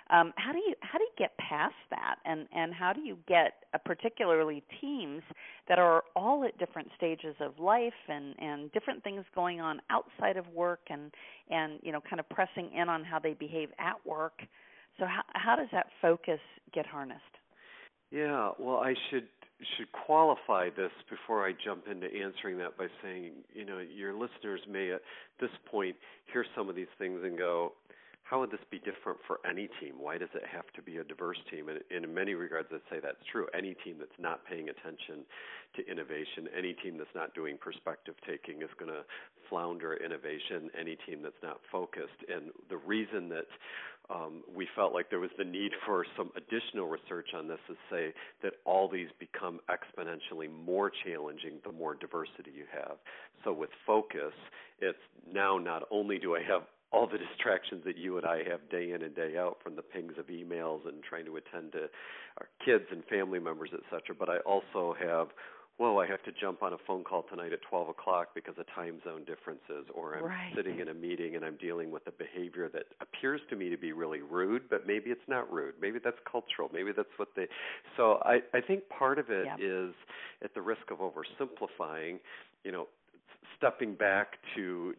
[0.09, 3.17] um, how do you how do you get past that, and and how do you
[3.27, 5.21] get uh, particularly teams
[5.67, 10.37] that are all at different stages of life and and different things going on outside
[10.37, 11.11] of work and
[11.49, 14.39] and you know kind of pressing in on how they behave at work.
[14.99, 16.39] So how how does that focus
[16.73, 17.21] get harnessed?
[18.11, 19.27] Yeah, well, I should
[19.77, 24.61] should qualify this before I jump into answering that by saying, you know, your listeners
[24.69, 25.01] may at
[25.39, 25.95] this point
[26.31, 27.73] hear some of these things and go,
[28.29, 29.95] how would this be different for any team?
[29.99, 31.69] Why does it have to be a diverse team?
[31.69, 33.47] And, in many regards, I'd say that's true.
[33.57, 35.23] Any team that's not paying attention
[35.75, 39.03] to innovation, any team that's not doing perspective taking is going to
[39.49, 40.69] flounder innovation.
[40.77, 43.47] Any team that's not focused, and the reason that
[44.09, 47.77] um, we felt like there was the need for some additional research on this is
[47.89, 48.13] say
[48.43, 52.97] that all these become exponentially more challenging the more diversity you have.
[53.43, 54.33] So with focus,
[54.79, 54.97] it's
[55.31, 58.91] now not only do I have all the distractions that you and I have day
[58.91, 61.89] in and day out from the pings of emails and trying to attend to
[62.39, 64.15] our kids and family members, et cetera.
[64.17, 65.27] But I also have,
[65.75, 68.65] whoa, I have to jump on a phone call tonight at 12 o'clock because of
[68.73, 70.53] time zone differences, or I'm right.
[70.55, 73.77] sitting in a meeting and I'm dealing with a behavior that appears to me to
[73.77, 75.73] be really rude, but maybe it's not rude.
[75.81, 76.69] Maybe that's cultural.
[76.71, 77.47] Maybe that's what they.
[77.97, 79.59] So I, I think part of it yep.
[79.59, 79.93] is,
[80.41, 82.19] at the risk of oversimplifying,
[82.63, 82.87] you know,
[83.57, 84.93] stepping back to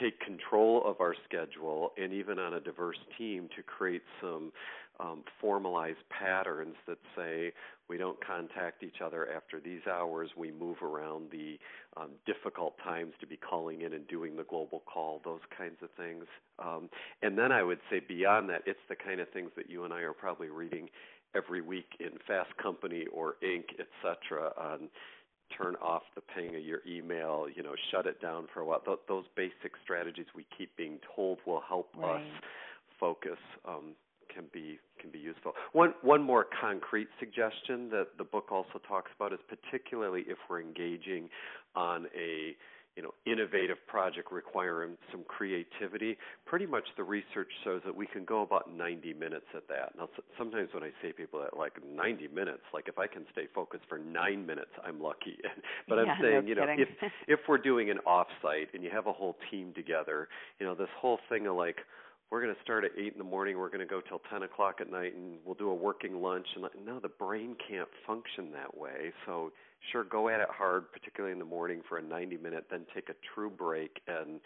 [0.00, 4.52] take control of our schedule and even on a diverse team to create some
[5.00, 7.52] um, formalized patterns that say
[7.88, 10.30] we don't contact each other after these hours.
[10.36, 11.58] We move around the
[11.96, 15.90] um, difficult times to be calling in and doing the global call, those kinds of
[15.96, 16.24] things.
[16.58, 16.88] Um,
[17.22, 19.92] and then I would say beyond that, it's the kind of things that you and
[19.92, 20.88] I are probably reading
[21.34, 24.88] every week in Fast Company or Inc., et cetera, on
[25.56, 28.80] turn off the ping of your email, you know, shut it down for a while.
[28.80, 32.16] Th- those basic strategies we keep being told will help right.
[32.16, 32.26] us
[32.98, 33.94] focus um,
[34.32, 35.52] can be can be useful.
[35.72, 40.60] One one more concrete suggestion that the book also talks about is particularly if we're
[40.60, 41.28] engaging
[41.76, 42.56] on a
[42.96, 48.24] you know, innovative project requiring some creativity, pretty much the research shows that we can
[48.24, 49.92] go about 90 minutes at that.
[49.98, 53.46] Now, sometimes when I say people that like 90 minutes, like if I can stay
[53.52, 55.38] focused for nine minutes, I'm lucky.
[55.88, 56.86] but I'm saying, no you know, kidding.
[57.02, 60.28] if if we're doing an offsite and you have a whole team together,
[60.60, 61.78] you know, this whole thing of like,
[62.30, 63.58] we're going to start at eight in the morning.
[63.58, 66.46] We're going to go till ten o'clock at night, and we'll do a working lunch.
[66.56, 69.12] And no, the brain can't function that way.
[69.26, 69.52] So
[69.90, 73.08] sure, go at it hard, particularly in the morning for a 90 minute, then take
[73.08, 74.40] a true break and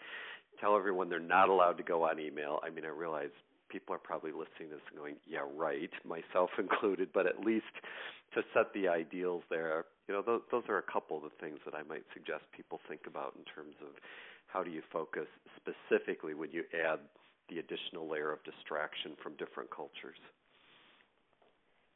[0.59, 2.59] tell everyone they're not allowed to go on email.
[2.63, 3.29] I mean, I realize
[3.69, 7.73] people are probably listening to this and going, yeah, right, myself included, but at least
[8.33, 11.59] to set the ideals there, you know, those, those are a couple of the things
[11.65, 13.95] that I might suggest people think about in terms of
[14.47, 16.99] how do you focus specifically when you add
[17.49, 20.17] the additional layer of distraction from different cultures.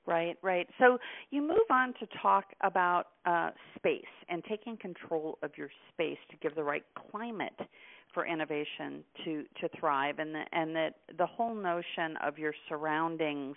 [0.06, 0.68] Right, right.
[0.80, 0.98] So
[1.30, 6.38] you move on to talk about uh, space and taking control of your space to
[6.42, 7.58] give the right climate
[8.14, 13.56] for innovation to to thrive, and the, and that the whole notion of your surroundings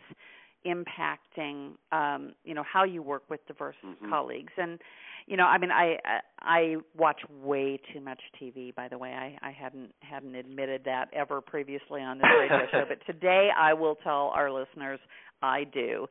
[0.67, 4.09] impacting um, you know how you work with diverse mm-hmm.
[4.11, 4.81] colleagues and
[5.27, 5.97] you know i mean i
[6.41, 11.09] i watch way too much tv by the way i i hadn't hadn't admitted that
[11.13, 14.99] ever previously on this radio show but today i will tell our listeners
[15.43, 16.07] i do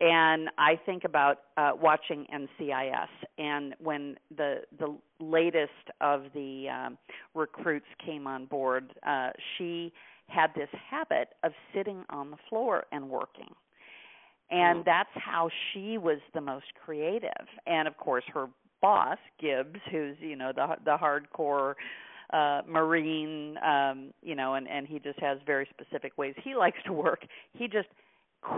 [0.00, 3.08] and I think about uh, watching NCIS,
[3.38, 5.70] and when the the latest
[6.00, 6.98] of the um,
[7.34, 9.92] recruits came on board, uh, she
[10.26, 13.54] had this habit of sitting on the floor and working.
[14.50, 14.84] And mm.
[14.84, 17.30] that's how she was the most creative.
[17.66, 18.48] And of course, her
[18.82, 21.74] boss, Gibbs, who's you know the the hardcore
[22.32, 26.78] uh marine um you know and and he just has very specific ways he likes
[26.86, 27.20] to work
[27.52, 27.88] he just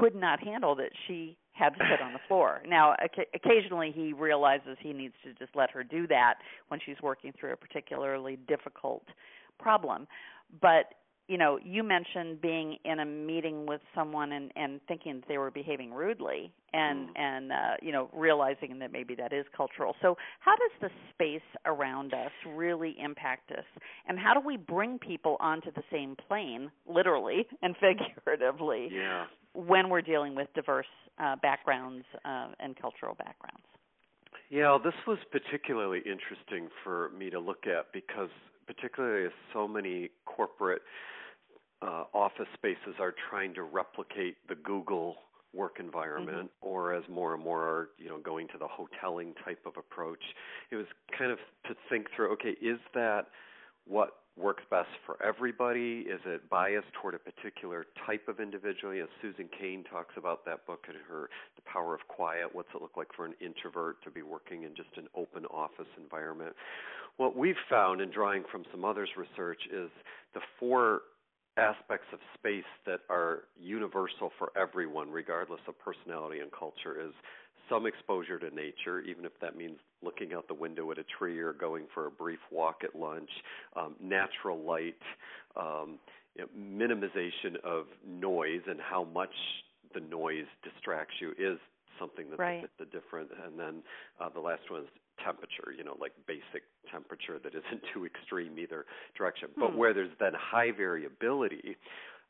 [0.00, 2.62] could not handle that she had to sit on the floor.
[2.68, 2.94] Now,
[3.34, 6.34] occasionally he realizes he needs to just let her do that
[6.68, 9.04] when she's working through a particularly difficult
[9.58, 10.06] problem.
[10.60, 10.92] But
[11.28, 15.38] you know, you mentioned being in a meeting with someone and and thinking that they
[15.38, 17.18] were behaving rudely and mm.
[17.18, 19.94] and uh you know, realizing that maybe that is cultural.
[20.02, 23.64] So, how does the space around us really impact us?
[24.08, 29.88] And how do we bring people onto the same plane, literally and figuratively, yeah when
[29.88, 30.86] we're dealing with diverse
[31.18, 33.64] uh, backgrounds uh, and cultural backgrounds.
[34.50, 38.28] Yeah, this was particularly interesting for me to look at because,
[38.66, 40.82] particularly as so many corporate
[41.82, 45.16] uh, office spaces are trying to replicate the Google
[45.54, 46.68] work environment mm-hmm.
[46.68, 50.20] or as more and more are you know going to the hoteling type of approach
[50.70, 50.84] it was
[51.16, 53.28] kind of to think through okay is that
[53.86, 56.04] what works best for everybody?
[56.08, 58.92] Is it biased toward a particular type of individual?
[58.92, 62.48] Know, Susan Cain talks about that book in her The Power of Quiet.
[62.52, 65.88] What's it look like for an introvert to be working in just an open office
[65.96, 66.54] environment?
[67.16, 69.90] What we've found in drawing from some others' research is
[70.34, 71.00] the four
[71.56, 77.12] aspects of space that are universal for everyone, regardless of personality and culture, is
[77.68, 81.38] some exposure to nature, even if that means looking out the window at a tree
[81.38, 83.30] or going for a brief walk at lunch,
[83.74, 84.94] um, natural light,
[85.56, 85.98] um,
[86.36, 89.32] you know, minimization of noise and how much
[89.94, 91.58] the noise distracts you is
[91.98, 92.64] something that's right.
[92.64, 93.30] a bit different.
[93.44, 93.82] And then
[94.20, 94.88] uh, the last one is
[95.24, 98.84] temperature, you know, like basic temperature that isn't too extreme either
[99.16, 99.48] direction.
[99.54, 99.60] Hmm.
[99.60, 101.76] But where there's then high variability,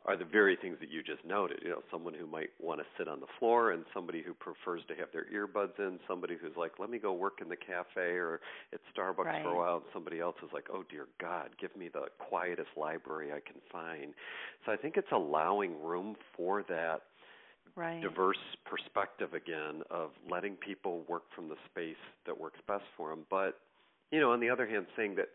[0.06, 1.58] are the very things that you just noted.
[1.62, 4.82] You know, someone who might want to sit on the floor, and somebody who prefers
[4.88, 5.98] to have their earbuds in.
[6.06, 8.40] Somebody who's like, let me go work in the cafe or
[8.72, 9.42] at Starbucks right.
[9.42, 9.76] for a while.
[9.76, 13.60] And somebody else is like, oh dear God, give me the quietest library I can
[13.70, 14.14] find.
[14.64, 17.02] So I think it's allowing room for that
[17.76, 18.02] right.
[18.02, 21.96] diverse perspective again of letting people work from the space
[22.26, 23.58] that works best for them, but
[24.12, 25.28] you know, on the other hand, saying that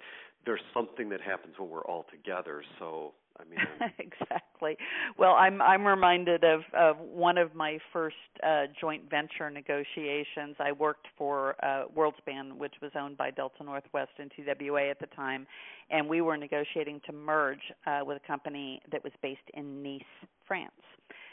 [0.45, 2.63] there's something that happens when we're all together.
[2.79, 4.77] So I mean, exactly.
[5.17, 8.15] Well, I'm I'm reminded of of one of my first
[8.45, 10.55] uh, joint venture negotiations.
[10.59, 15.07] I worked for uh, WorldSpan, which was owned by Delta Northwest and TWA at the
[15.07, 15.47] time,
[15.89, 20.01] and we were negotiating to merge uh, with a company that was based in Nice,
[20.51, 20.71] France.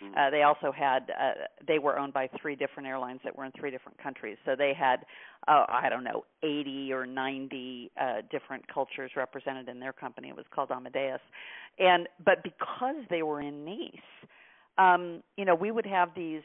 [0.02, 0.14] Mm-hmm.
[0.16, 1.32] Uh, they also had uh,
[1.66, 4.36] they were owned by three different airlines that were in three different countries.
[4.44, 5.04] So they had
[5.48, 10.28] uh, I don't know 80 or 90 uh, different cultures represented in their company.
[10.28, 11.20] It was called Amadeus,
[11.80, 14.30] and but because they were in Nice,
[14.78, 16.42] um, you know, we would have these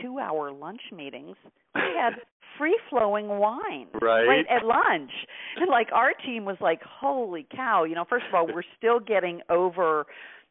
[0.00, 1.36] two-hour lunch meetings.
[1.74, 2.14] We had
[2.58, 4.26] free flowing wine right.
[4.26, 5.10] right at lunch
[5.56, 9.00] and like our team was like holy cow you know first of all we're still
[9.00, 10.04] getting over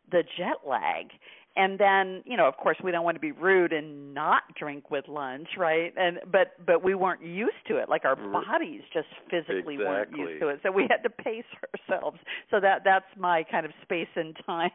[0.09, 1.07] the jet lag
[1.55, 4.89] and then you know of course we don't want to be rude and not drink
[4.91, 5.93] with lunch right?
[5.97, 7.89] And but but we weren't used to it.
[7.89, 9.85] Like our bodies just physically exactly.
[9.85, 10.59] weren't used to it.
[10.63, 11.43] So we had to pace
[11.89, 12.17] ourselves.
[12.51, 14.71] So that that's my kind of space and time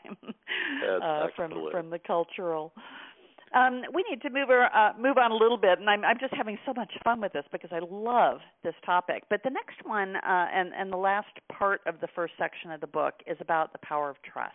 [1.03, 2.73] uh, from from the cultural
[3.55, 6.19] um, we need to move or, uh, move on a little bit, and I'm, I'm
[6.19, 9.25] just having so much fun with this because I love this topic.
[9.31, 12.81] But the next one, uh, and and the last part of the first section of
[12.81, 14.55] the book is about the power of trust.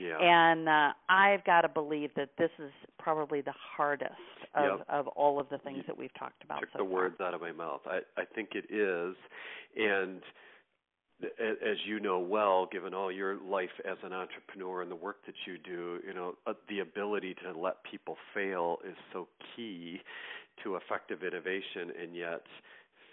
[0.00, 0.18] Yeah.
[0.20, 4.12] And uh, I've got to believe that this is probably the hardest
[4.54, 4.86] of yep.
[4.88, 6.60] of all of the things that we've talked about.
[6.60, 6.92] Took so the far.
[6.92, 7.80] words out of my mouth.
[7.86, 9.16] I I think it is,
[9.76, 10.22] and
[11.22, 15.34] as you know well, given all your life as an entrepreneur and the work that
[15.46, 20.00] you do, you know, uh, the ability to let people fail is so key
[20.62, 22.42] to effective innovation, and yet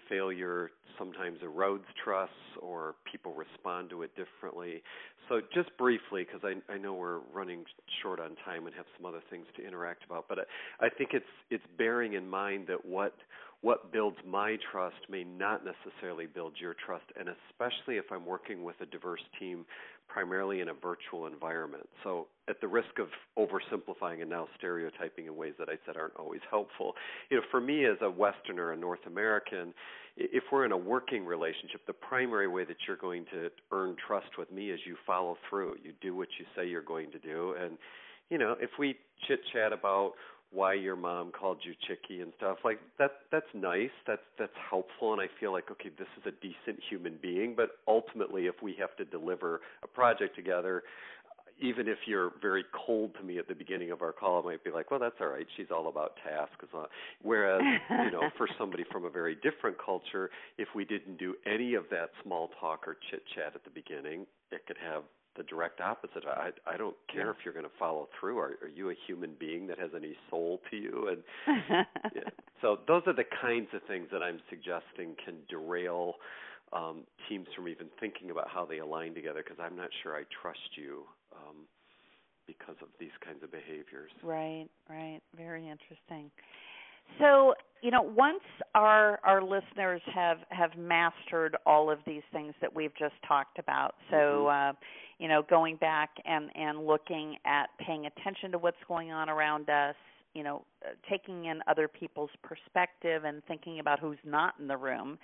[0.08, 4.82] failure sometimes erodes trust or people respond to it differently.
[5.28, 7.64] So just briefly, because I, I know we're running
[8.02, 11.10] short on time and have some other things to interact about, but I, I think
[11.14, 13.14] it's it's bearing in mind that what
[13.64, 18.62] what builds my trust may not necessarily build your trust, and especially if I'm working
[18.62, 19.64] with a diverse team,
[20.06, 21.88] primarily in a virtual environment.
[22.02, 23.08] So, at the risk of
[23.38, 26.92] oversimplifying and now stereotyping in ways that I said aren't always helpful,
[27.30, 29.72] you know, for me as a Westerner, a North American,
[30.18, 34.36] if we're in a working relationship, the primary way that you're going to earn trust
[34.36, 35.76] with me is you follow through.
[35.82, 37.78] You do what you say you're going to do, and
[38.28, 38.96] you know, if we
[39.26, 40.12] chit chat about
[40.54, 45.12] why your mom called you Chicke and stuff like that that's nice that's that's helpful
[45.12, 48.76] and I feel like okay this is a decent human being but ultimately if we
[48.78, 50.84] have to deliver a project together
[51.60, 54.64] even if you're very cold to me at the beginning of our call, I might
[54.64, 55.46] be like, well, that's all right.
[55.56, 56.66] She's all about tasks.
[56.76, 56.84] Uh,
[57.22, 61.74] whereas, you know, for somebody from a very different culture, if we didn't do any
[61.74, 65.04] of that small talk or chit chat at the beginning, it could have
[65.36, 66.24] the direct opposite.
[66.26, 67.30] I I don't care yeah.
[67.30, 68.38] if you're going to follow through.
[68.38, 71.08] Are, are you a human being that has any soul to you?
[71.10, 71.22] And
[72.14, 72.22] yeah.
[72.60, 76.14] so those are the kinds of things that I'm suggesting can derail
[76.72, 80.22] um, teams from even thinking about how they align together because I'm not sure I
[80.42, 81.04] trust you
[81.34, 81.56] um,
[82.46, 84.10] because of these kinds of behaviors.
[84.22, 85.20] Right, right.
[85.36, 86.30] Very interesting.
[87.18, 88.42] So, you know, once
[88.74, 93.94] our our listeners have have mastered all of these things that we've just talked about,
[94.10, 94.70] so mm-hmm.
[94.70, 94.72] uh,
[95.18, 99.70] you know, going back and and looking at paying attention to what's going on around
[99.70, 99.94] us,
[100.34, 104.76] you know, uh, taking in other people's perspective and thinking about who's not in the
[104.76, 105.18] room,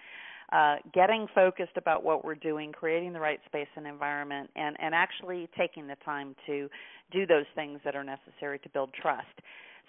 [0.52, 4.94] uh, getting focused about what we're doing, creating the right space and environment, and and
[4.94, 6.68] actually taking the time to
[7.10, 9.26] do those things that are necessary to build trust.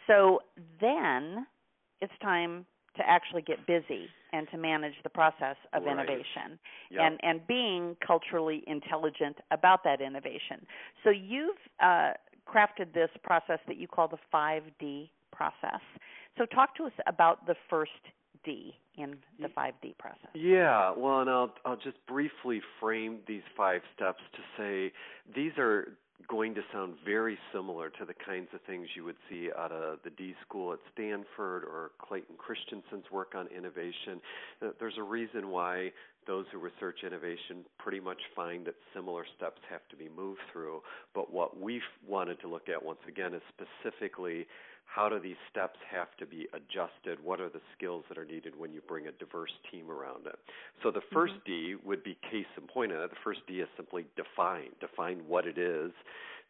[0.08, 0.40] So
[0.80, 1.46] then
[2.02, 2.66] it's time
[2.98, 5.94] to actually get busy and to manage the process of right.
[5.94, 7.02] innovation yep.
[7.04, 10.66] and and being culturally intelligent about that innovation.
[11.04, 12.12] So you've uh,
[12.48, 15.82] crafted this process that you call the 5D process.
[16.38, 17.92] So talk to us about the first
[18.44, 20.30] D in the 5D process.
[20.34, 24.94] Yeah, well, and I'll I'll just briefly frame these five steps to say
[25.36, 25.98] these are
[26.28, 30.00] going to sound very similar to the kinds of things you would see out of
[30.04, 34.22] the D School at Stanford or Clayton Christensen's work on innovation.
[34.62, 35.92] Uh, there's a reason why
[36.28, 40.82] those who research innovation pretty much find that similar steps have to be moved through.
[41.16, 44.46] But what we've wanted to look at once again is specifically
[44.94, 47.24] how do these steps have to be adjusted?
[47.24, 50.36] What are the skills that are needed when you bring a diverse team around it?
[50.84, 51.38] So the 1st mm-hmm.
[51.46, 52.92] D would be case in point.
[52.92, 54.70] The first D is simply define.
[54.82, 55.92] Define what it is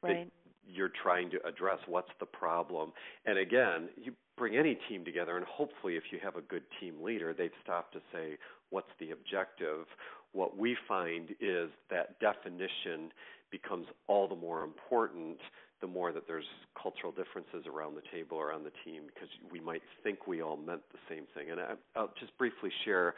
[0.02, 0.26] right.
[0.26, 0.28] that
[0.68, 1.78] you're trying to address.
[1.86, 2.94] What's the problem?
[3.26, 6.96] And again, you bring any team together, and hopefully, if you have a good team
[7.04, 8.38] leader, they've stopped to say,
[8.72, 9.86] what's the objective?
[10.32, 13.12] What we find is that definition
[13.52, 15.38] becomes all the more important
[15.82, 16.46] the more that there's
[16.82, 20.58] cultural differences around the table or on the team because we might think we all
[20.58, 21.52] meant the same thing.
[21.52, 23.16] And I, will just briefly share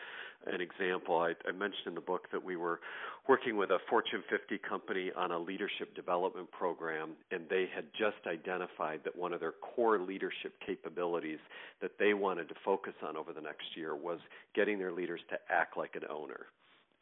[0.48, 1.18] an example.
[1.20, 2.80] I, I mentioned in the book that we were
[3.28, 8.26] working with a Fortune 50 company on a leadership development program, and they had just
[8.28, 11.40] identified that one of their core leadership capabilities
[11.82, 14.20] that they wanted to focus on over the next year was
[14.56, 16.48] getting their leaders to act like an owner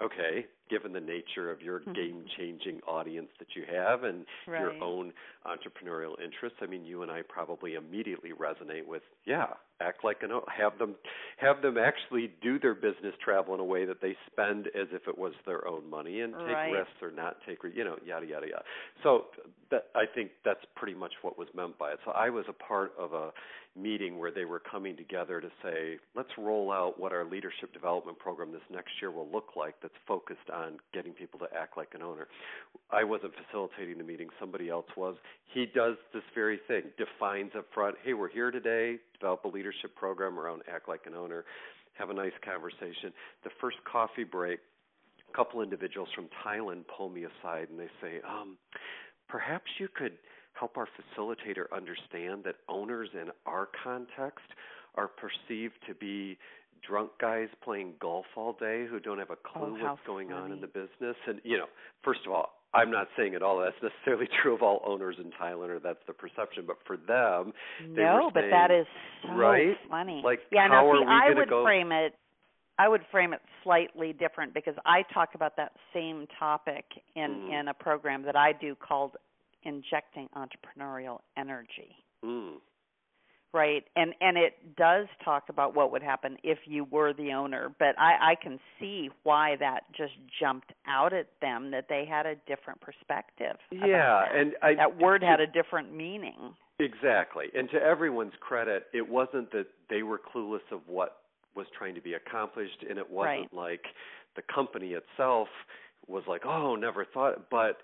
[0.01, 1.93] okay, given the nature of your mm-hmm.
[1.93, 4.61] game changing audience that you have and right.
[4.61, 5.13] your own
[5.45, 9.47] entrepreneurial interests, I mean, you and I probably immediately resonate with, yeah,
[9.81, 10.95] act like an have them
[11.37, 15.07] have them actually do their business travel in a way that they spend as if
[15.07, 16.71] it was their own money and take right.
[16.71, 18.63] risks or not take you know yada yada yada
[19.03, 19.25] so
[19.69, 22.53] that i think that's pretty much what was meant by it so i was a
[22.53, 23.31] part of a
[23.75, 28.19] meeting where they were coming together to say, let's roll out what our leadership development
[28.19, 31.89] program this next year will look like that's focused on getting people to act like
[31.93, 32.27] an owner.
[32.91, 35.15] I wasn't facilitating the meeting, somebody else was.
[35.53, 39.95] He does this very thing, defines up front, hey, we're here today, develop a leadership
[39.95, 41.45] program around act like an owner,
[41.93, 43.13] have a nice conversation.
[43.43, 44.59] The first coffee break,
[45.31, 48.57] a couple individuals from Thailand pull me aside and they say, um,
[49.29, 50.13] perhaps you could–
[50.53, 54.45] help our facilitator understand that owners in our context
[54.95, 56.37] are perceived to be
[56.87, 60.41] drunk guys playing golf all day who don't have a clue oh, what's going funny.
[60.41, 61.67] on in the business and you know
[62.03, 65.31] first of all I'm not saying at all that's necessarily true of all owners in
[65.31, 67.53] Thailand or that's the perception, but for them,
[67.95, 68.85] they no, but saying, that is
[69.23, 69.75] so right?
[69.89, 70.21] funny.
[70.23, 71.63] Like, yeah, how are see, we I would go?
[71.63, 72.15] frame it.
[72.79, 77.59] I would frame it slightly different because I talk about that same topic in mm.
[77.59, 79.17] in a program that I do called
[79.63, 81.95] injecting entrepreneurial energy.
[82.23, 82.53] Mm.
[83.53, 87.69] Right, and and it does talk about what would happen if you were the owner,
[87.79, 92.25] but I, I can see why that just jumped out at them that they had
[92.25, 93.57] a different perspective.
[93.69, 94.35] Yeah, that.
[94.35, 96.53] and I, that word had a different meaning.
[96.79, 101.17] Exactly, and to everyone's credit, it wasn't that they were clueless of what
[101.53, 103.53] was trying to be accomplished, and it wasn't right.
[103.53, 103.83] like
[104.37, 105.49] the company itself
[106.07, 107.79] was like, oh, never thought, but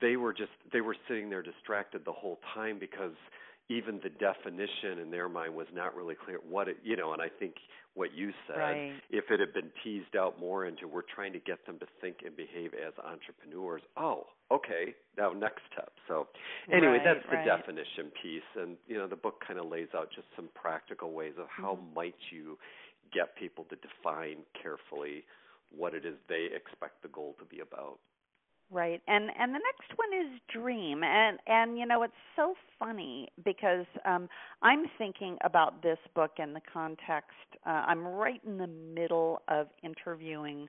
[0.00, 3.12] they were just they were sitting there distracted the whole time because
[3.68, 7.22] even the definition in their mind was not really clear what it you know and
[7.22, 7.54] i think
[7.94, 8.92] what you said right.
[9.10, 12.18] if it had been teased out more into we're trying to get them to think
[12.24, 16.26] and behave as entrepreneurs oh okay now next step so
[16.72, 17.46] anyway right, that's the right.
[17.46, 21.34] definition piece and you know the book kind of lays out just some practical ways
[21.38, 21.94] of how mm-hmm.
[21.94, 22.58] might you
[23.12, 25.24] get people to define carefully
[25.76, 27.98] what it is they expect the goal to be about
[28.70, 29.00] Right.
[29.08, 31.02] And and the next one is dream.
[31.02, 34.28] And and you know it's so funny because um
[34.62, 37.30] I'm thinking about this book in the context
[37.66, 40.68] uh, I'm right in the middle of interviewing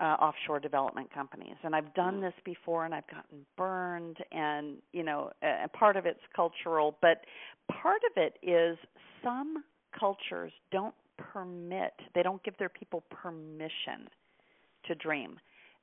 [0.00, 5.02] uh, offshore development companies and I've done this before and I've gotten burned and you
[5.02, 7.24] know uh, part of it's cultural but
[7.70, 8.76] part of it is
[9.22, 9.64] some
[9.98, 14.08] cultures don't permit they don't give their people permission
[14.86, 15.38] to dream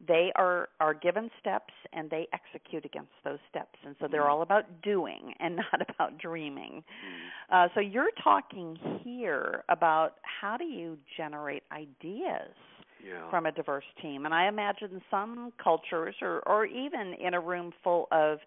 [0.07, 4.31] they are are given steps and they execute against those steps and so they're mm-hmm.
[4.31, 7.55] all about doing and not about dreaming mm-hmm.
[7.55, 12.53] uh, so you're talking here about how do you generate ideas
[13.05, 13.29] yeah.
[13.29, 17.71] from a diverse team and i imagine some cultures or or even in a room
[17.83, 18.39] full of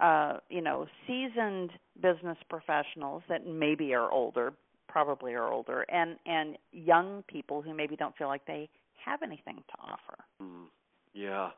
[0.00, 1.70] uh, you know seasoned
[2.00, 4.52] business professionals that maybe are older
[4.88, 8.68] probably are older and and young people who maybe don't feel like they
[9.04, 10.66] have anything to offer mm.
[11.14, 11.50] Yeah.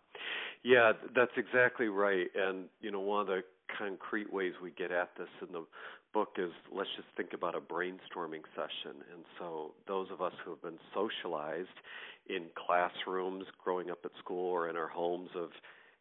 [0.63, 2.27] Yeah, that's exactly right.
[2.35, 3.43] And you know, one of the
[3.79, 5.65] concrete ways we get at this in the
[6.13, 9.03] book is let's just think about a brainstorming session.
[9.15, 11.69] And so those of us who have been socialized
[12.29, 15.51] in classrooms growing up at school or in our homes of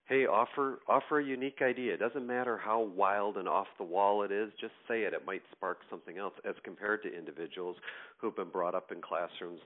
[0.08, 1.94] hey, offer offer a unique idea.
[1.94, 5.14] It doesn't matter how wild and off the wall it is, just say it.
[5.14, 7.78] It might spark something else as compared to individuals
[8.18, 9.60] who've been brought up in classrooms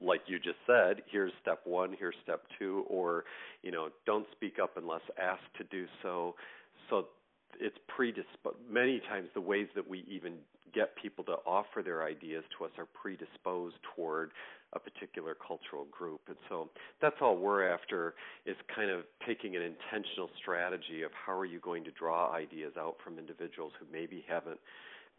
[0.00, 3.24] like you just said, here's step one, here's step two, or
[3.62, 6.34] you know, don't speak up unless asked to do so.
[6.90, 7.06] So
[7.60, 8.56] it's predisposed.
[8.70, 10.34] Many times, the ways that we even
[10.74, 14.30] get people to offer their ideas to us are predisposed toward
[14.74, 16.68] a particular cultural group, and so
[17.00, 21.58] that's all we're after is kind of taking an intentional strategy of how are you
[21.60, 24.60] going to draw ideas out from individuals who maybe haven't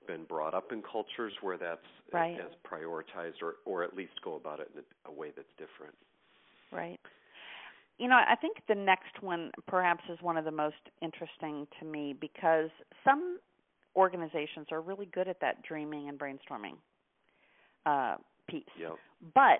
[0.09, 2.35] been brought up in cultures where that's right.
[2.39, 5.93] as prioritized or or at least go about it in a, a way that's different.
[6.71, 6.99] Right.
[7.99, 11.85] You know, I think the next one perhaps is one of the most interesting to
[11.85, 12.69] me because
[13.03, 13.39] some
[13.95, 16.77] organizations are really good at that dreaming and brainstorming
[17.85, 18.15] uh,
[18.47, 18.95] piece, yep.
[19.35, 19.59] but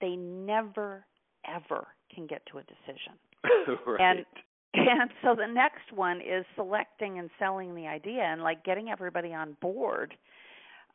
[0.00, 1.04] they never
[1.46, 3.12] ever can get to a decision.
[3.86, 4.00] right.
[4.00, 4.24] And
[4.74, 9.32] and so the next one is selecting and selling the idea and like getting everybody
[9.32, 10.14] on board.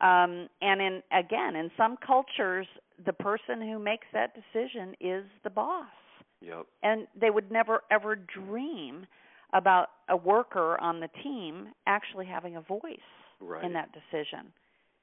[0.00, 2.66] Um and in again in some cultures
[3.04, 5.86] the person who makes that decision is the boss.
[6.40, 6.66] Yep.
[6.82, 9.06] And they would never ever dream
[9.52, 12.98] about a worker on the team actually having a voice
[13.40, 13.64] right.
[13.64, 14.52] in that decision.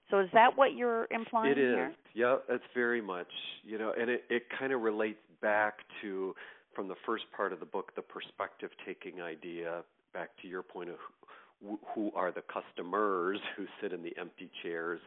[0.09, 1.75] So is that what you're implying it is.
[1.75, 1.93] here?
[2.15, 3.27] yeah it's very much
[3.63, 6.33] you know and it it kind of relates back to
[6.77, 9.81] from the first part of the book, the perspective taking idea,
[10.13, 10.97] back to your point of
[11.95, 14.99] who, are the customers who sit in the empty chairs.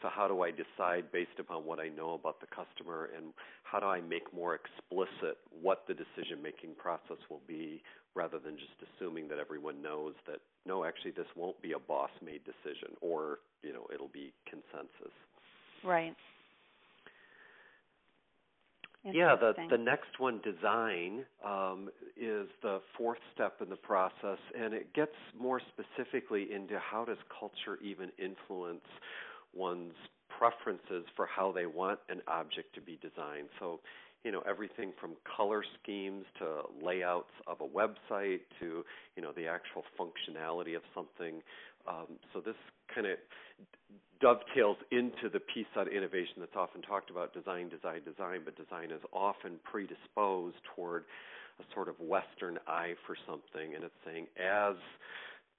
[0.00, 3.78] So, how do I decide based upon what I know about the customer, and how
[3.78, 7.82] do I make more explicit what the decision making process will be
[8.14, 12.10] rather than just assuming that everyone knows that no, actually, this won't be a boss
[12.24, 15.12] made decision, or, you know, it'll be consensus.
[15.84, 16.16] Right.
[19.04, 24.74] Yeah, the the next one, design, um, is the fourth step in the process, and
[24.74, 28.84] it gets more specifically into how does culture even influence
[29.54, 29.94] one's
[30.38, 33.48] preferences for how they want an object to be designed.
[33.58, 33.80] So,
[34.24, 38.84] you know, everything from color schemes to layouts of a website to
[39.16, 41.40] you know the actual functionality of something.
[41.88, 42.56] Um, so this
[42.94, 43.16] kind of
[44.20, 48.90] dovetails into the piece on innovation that's often talked about design, design, design, but design
[48.90, 51.04] is often predisposed toward
[51.60, 53.74] a sort of Western eye for something.
[53.74, 54.76] And it's saying as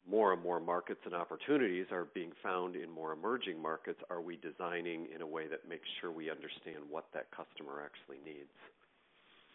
[0.10, 4.38] more and more markets and opportunities are being found in more emerging markets, are we
[4.38, 8.52] designing in a way that makes sure we understand what that customer actually needs?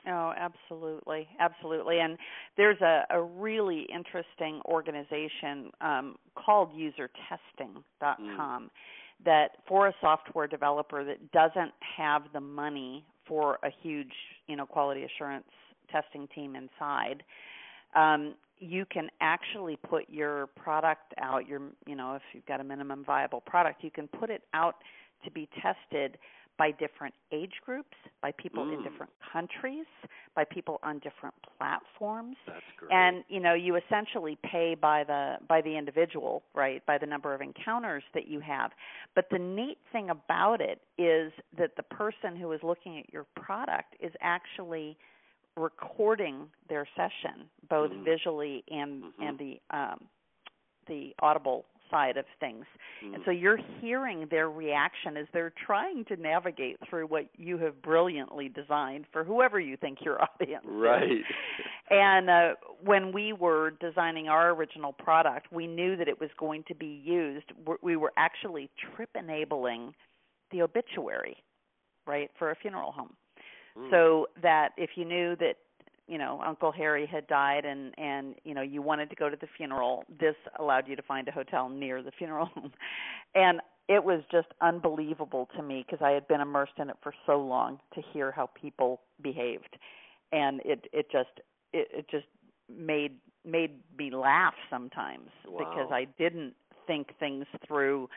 [0.07, 2.01] Oh, absolutely, absolutely.
[2.01, 2.19] And
[2.57, 8.69] there's a, a really interesting organization um, called UserTesting.com mm.
[9.25, 14.13] that for a software developer that doesn't have the money for a huge,
[14.47, 15.47] you know, quality assurance
[15.91, 17.23] testing team inside,
[17.97, 21.49] um, you can actually put your product out.
[21.49, 24.77] Your, you know, if you've got a minimum viable product, you can put it out
[25.25, 26.19] to be tested
[26.57, 28.75] by different age groups, by people Mm.
[28.75, 29.87] in different countries,
[30.35, 32.37] by people on different platforms.
[32.47, 32.93] That's great.
[32.93, 36.85] And you know, you essentially pay by the by the individual, right?
[36.87, 38.73] By the number of encounters that you have.
[39.15, 43.25] But the neat thing about it is that the person who is looking at your
[43.35, 44.97] product is actually
[45.57, 48.05] recording their session both Mhm.
[48.05, 49.29] visually and Mhm.
[49.29, 50.09] and the um
[50.87, 51.65] the audible
[51.95, 52.65] side of things.
[53.05, 53.15] Mm.
[53.15, 57.81] And so you're hearing their reaction as they're trying to navigate through what you have
[57.83, 60.71] brilliantly designed for whoever you think your audience is.
[60.71, 61.23] right.
[61.91, 62.49] And uh,
[62.83, 67.01] when we were designing our original product, we knew that it was going to be
[67.05, 67.47] used.
[67.83, 69.95] We were actually trip enabling
[70.51, 71.37] the obituary,
[72.07, 73.15] right, for a funeral home.
[73.79, 73.91] Mm.
[73.91, 75.57] So that if you knew that
[76.07, 79.37] you know Uncle Harry had died and and you know you wanted to go to
[79.37, 82.73] the funeral, this allowed you to find a hotel near the funeral home.
[83.37, 87.13] And it was just unbelievable to me because I had been immersed in it for
[87.27, 89.77] so long to hear how people behaved.
[90.33, 91.41] And it it just
[91.73, 92.27] it, it just
[92.75, 96.55] made made me laugh sometimes because I didn't
[96.87, 98.09] think things through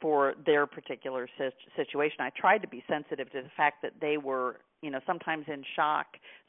[0.00, 2.18] for their particular sit- situation.
[2.20, 5.64] I tried to be sensitive to the fact that they were, you know, sometimes in
[5.74, 6.06] shock,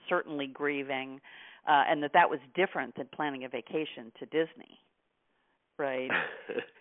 [0.10, 1.22] certainly grieving,
[1.68, 4.80] uh, and that that was different than planning a vacation to Disney,
[5.80, 6.12] right?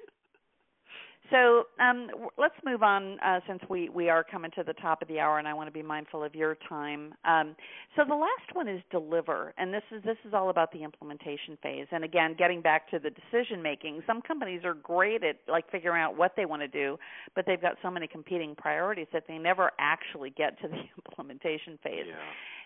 [1.30, 5.08] So um, let's move on uh, since we, we are coming to the top of
[5.08, 7.14] the hour, and I want to be mindful of your time.
[7.24, 7.56] Um,
[7.96, 11.56] so the last one is deliver, and this is this is all about the implementation
[11.62, 11.86] phase.
[11.92, 16.02] And again, getting back to the decision making, some companies are great at like figuring
[16.02, 16.98] out what they want to do,
[17.34, 20.76] but they've got so many competing priorities that they never actually get to the
[21.08, 22.04] implementation phase.
[22.06, 22.14] yeah.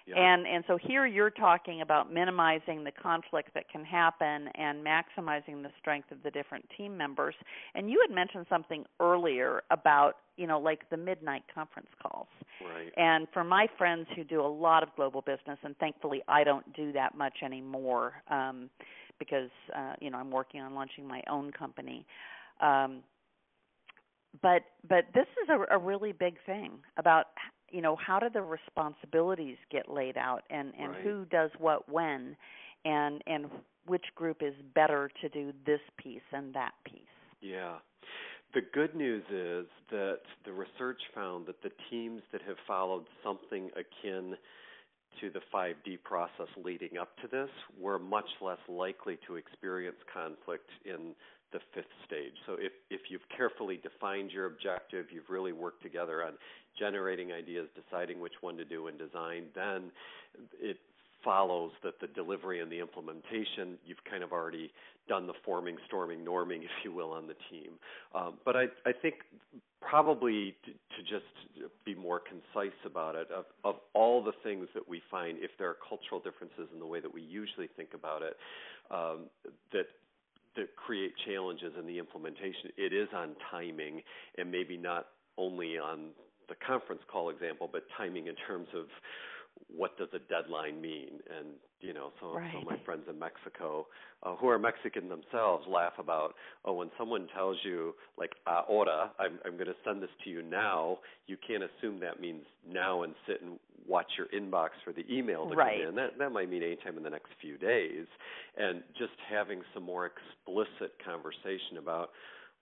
[0.08, 0.16] Yeah.
[0.16, 5.62] And and so here you're talking about minimizing the conflict that can happen and maximizing
[5.62, 7.34] the strength of the different team members.
[7.74, 12.28] And you had mentioned something earlier about, you know, like the midnight conference calls.
[12.62, 12.92] right.
[12.96, 16.72] And for my friends who do a lot of global business, and thankfully I don't
[16.74, 18.70] do that much anymore um,
[19.18, 22.06] because uh, you know I'm working on launching my own company.
[22.60, 23.02] Um,
[24.42, 27.26] but but this is a, a really big thing about
[27.70, 31.02] you know how do the responsibilities get laid out and and Right.
[31.02, 32.36] who does what when
[32.84, 33.50] and and
[33.86, 37.00] which group is better to do this piece and that piece.
[37.40, 37.78] Yeah.
[38.54, 43.70] The good news is that the research found that the teams that have followed something
[43.76, 44.36] akin
[45.20, 50.68] to the 5D process leading up to this were much less likely to experience conflict
[50.84, 51.14] in
[51.52, 52.34] the fifth stage.
[52.46, 56.32] So if if you've carefully defined your objective, you've really worked together on
[56.78, 59.90] generating ideas, deciding which one to do in design, then
[60.60, 60.78] it
[61.24, 64.70] follows that the delivery and the implementation, you've kind of already
[65.08, 67.72] done the forming, storming, norming, if you will, on the team.
[68.14, 69.16] Um, but I, I think
[69.80, 71.24] probably to, to just
[71.84, 75.68] be more concise about it, of, of all the things that we find, if there
[75.68, 78.36] are cultural differences in the way that we usually think about it,
[78.90, 79.26] um,
[79.72, 79.86] that
[80.58, 84.02] that create challenges in the implementation, it is on timing
[84.36, 85.06] and maybe not
[85.38, 86.10] only on
[86.48, 88.86] the conference call example, but timing in terms of
[89.74, 91.20] what does a deadline mean?
[91.36, 91.48] And
[91.80, 92.50] you know, so, Right.
[92.52, 93.86] so my friends in Mexico,
[94.24, 96.34] uh, who are Mexican themselves, laugh about,
[96.64, 100.42] oh, when someone tells you like ahora, I'm I'm going to send this to you
[100.42, 100.98] now.
[101.26, 105.48] You can't assume that means now and sit and watch your inbox for the email
[105.48, 105.78] to Right.
[105.80, 105.94] come in.
[105.94, 108.06] That that might mean anytime in the next few days.
[108.56, 112.10] And just having some more explicit conversation about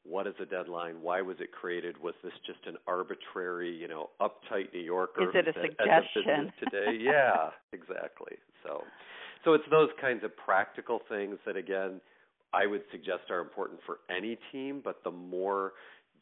[0.09, 0.97] what is a deadline?
[1.03, 2.01] Why was it created?
[2.03, 5.25] Was this just an arbitrary, you know, uptight New Yorker?
[5.25, 6.99] Is it a who said, "End of suggestion?" today?
[7.01, 8.37] yeah, exactly.
[8.63, 8.83] So,
[9.45, 12.01] so it's those kinds of practical things that, again,
[12.53, 14.81] I would suggest are important for any team.
[14.85, 15.73] But the more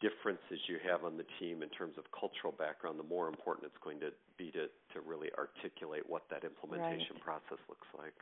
[0.01, 3.83] differences you have on the team in terms of cultural background, the more important it's
[3.83, 8.15] going to be to to really articulate what that implementation process looks like.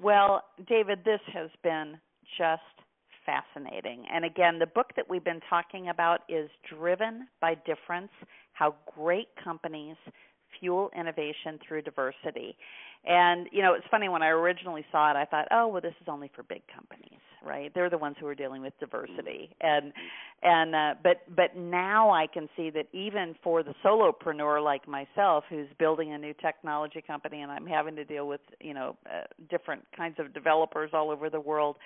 [0.00, 1.98] Well, David, this has been
[2.38, 2.62] just
[3.24, 4.04] fascinating.
[4.12, 8.10] And again, the book that we've been talking about is Driven by Difference
[8.52, 9.96] How Great Companies
[10.60, 12.56] Fuel Innovation Through Diversity.
[13.04, 15.94] And, you know, it's funny, when I originally saw it, I thought, oh, well, this
[16.00, 17.72] is only for big companies, right?
[17.74, 19.50] They're the ones who are dealing with diversity.
[19.60, 19.92] And,
[20.44, 25.42] and, uh, but, but now I can see that even for the solopreneur like myself
[25.50, 29.24] who's building a new technology company and I'm having to deal with, you know, uh,
[29.50, 31.78] different kinds of developers all over the world,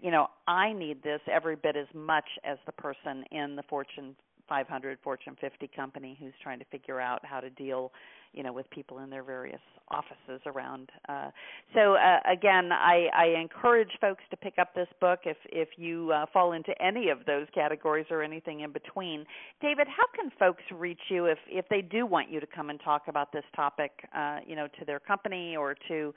[0.00, 4.14] you know, I need this every bit as much as the person in the Fortune
[4.48, 7.92] 500 Fortune 50 company who's trying to figure out how to deal,
[8.32, 10.90] you know, with people in their various offices around.
[11.08, 11.30] Uh,
[11.74, 16.12] so uh, again, I, I encourage folks to pick up this book if if you
[16.12, 19.24] uh, fall into any of those categories or anything in between.
[19.60, 22.80] David, how can folks reach you if if they do want you to come and
[22.80, 26.14] talk about this topic, uh, you know, to their company or to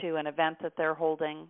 [0.00, 1.48] to an event that they're holding?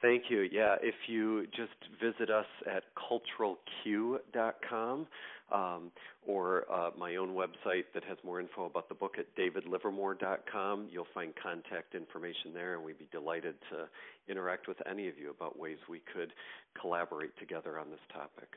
[0.00, 0.48] Thank you.
[0.52, 5.06] Yeah, if you just visit us at culturalq.com
[5.50, 5.90] um,
[6.26, 11.08] or uh, my own website that has more info about the book at davidlivermore.com, you'll
[11.12, 13.88] find contact information there, and we'd be delighted to
[14.30, 16.32] interact with any of you about ways we could
[16.80, 18.54] collaborate together on this topic.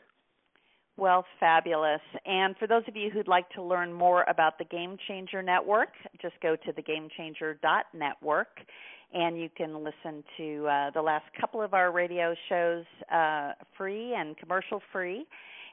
[0.98, 2.02] Well, fabulous.
[2.26, 5.90] And for those of you who'd like to learn more about the Game Changer Network,
[6.22, 8.48] just go to thegamechanger.network
[9.14, 14.14] and you can listen to uh, the last couple of our radio shows uh, free
[14.14, 15.26] and commercial free.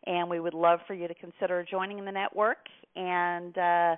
[0.07, 2.59] And we would love for you to consider joining the network
[2.97, 3.97] and uh,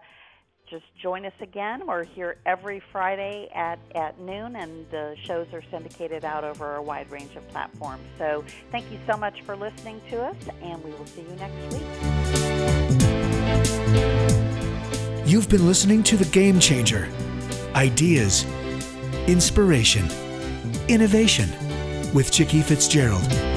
[0.68, 1.86] just join us again.
[1.86, 6.82] We're here every Friday at, at noon, and the shows are syndicated out over a
[6.82, 8.02] wide range of platforms.
[8.18, 11.72] So thank you so much for listening to us, and we will see you next
[11.72, 11.82] week.
[15.26, 17.08] You've been listening to The Game Changer
[17.74, 18.44] Ideas
[19.30, 20.04] inspiration,
[20.88, 21.48] innovation
[22.12, 23.49] with Chicke Fitzgerald.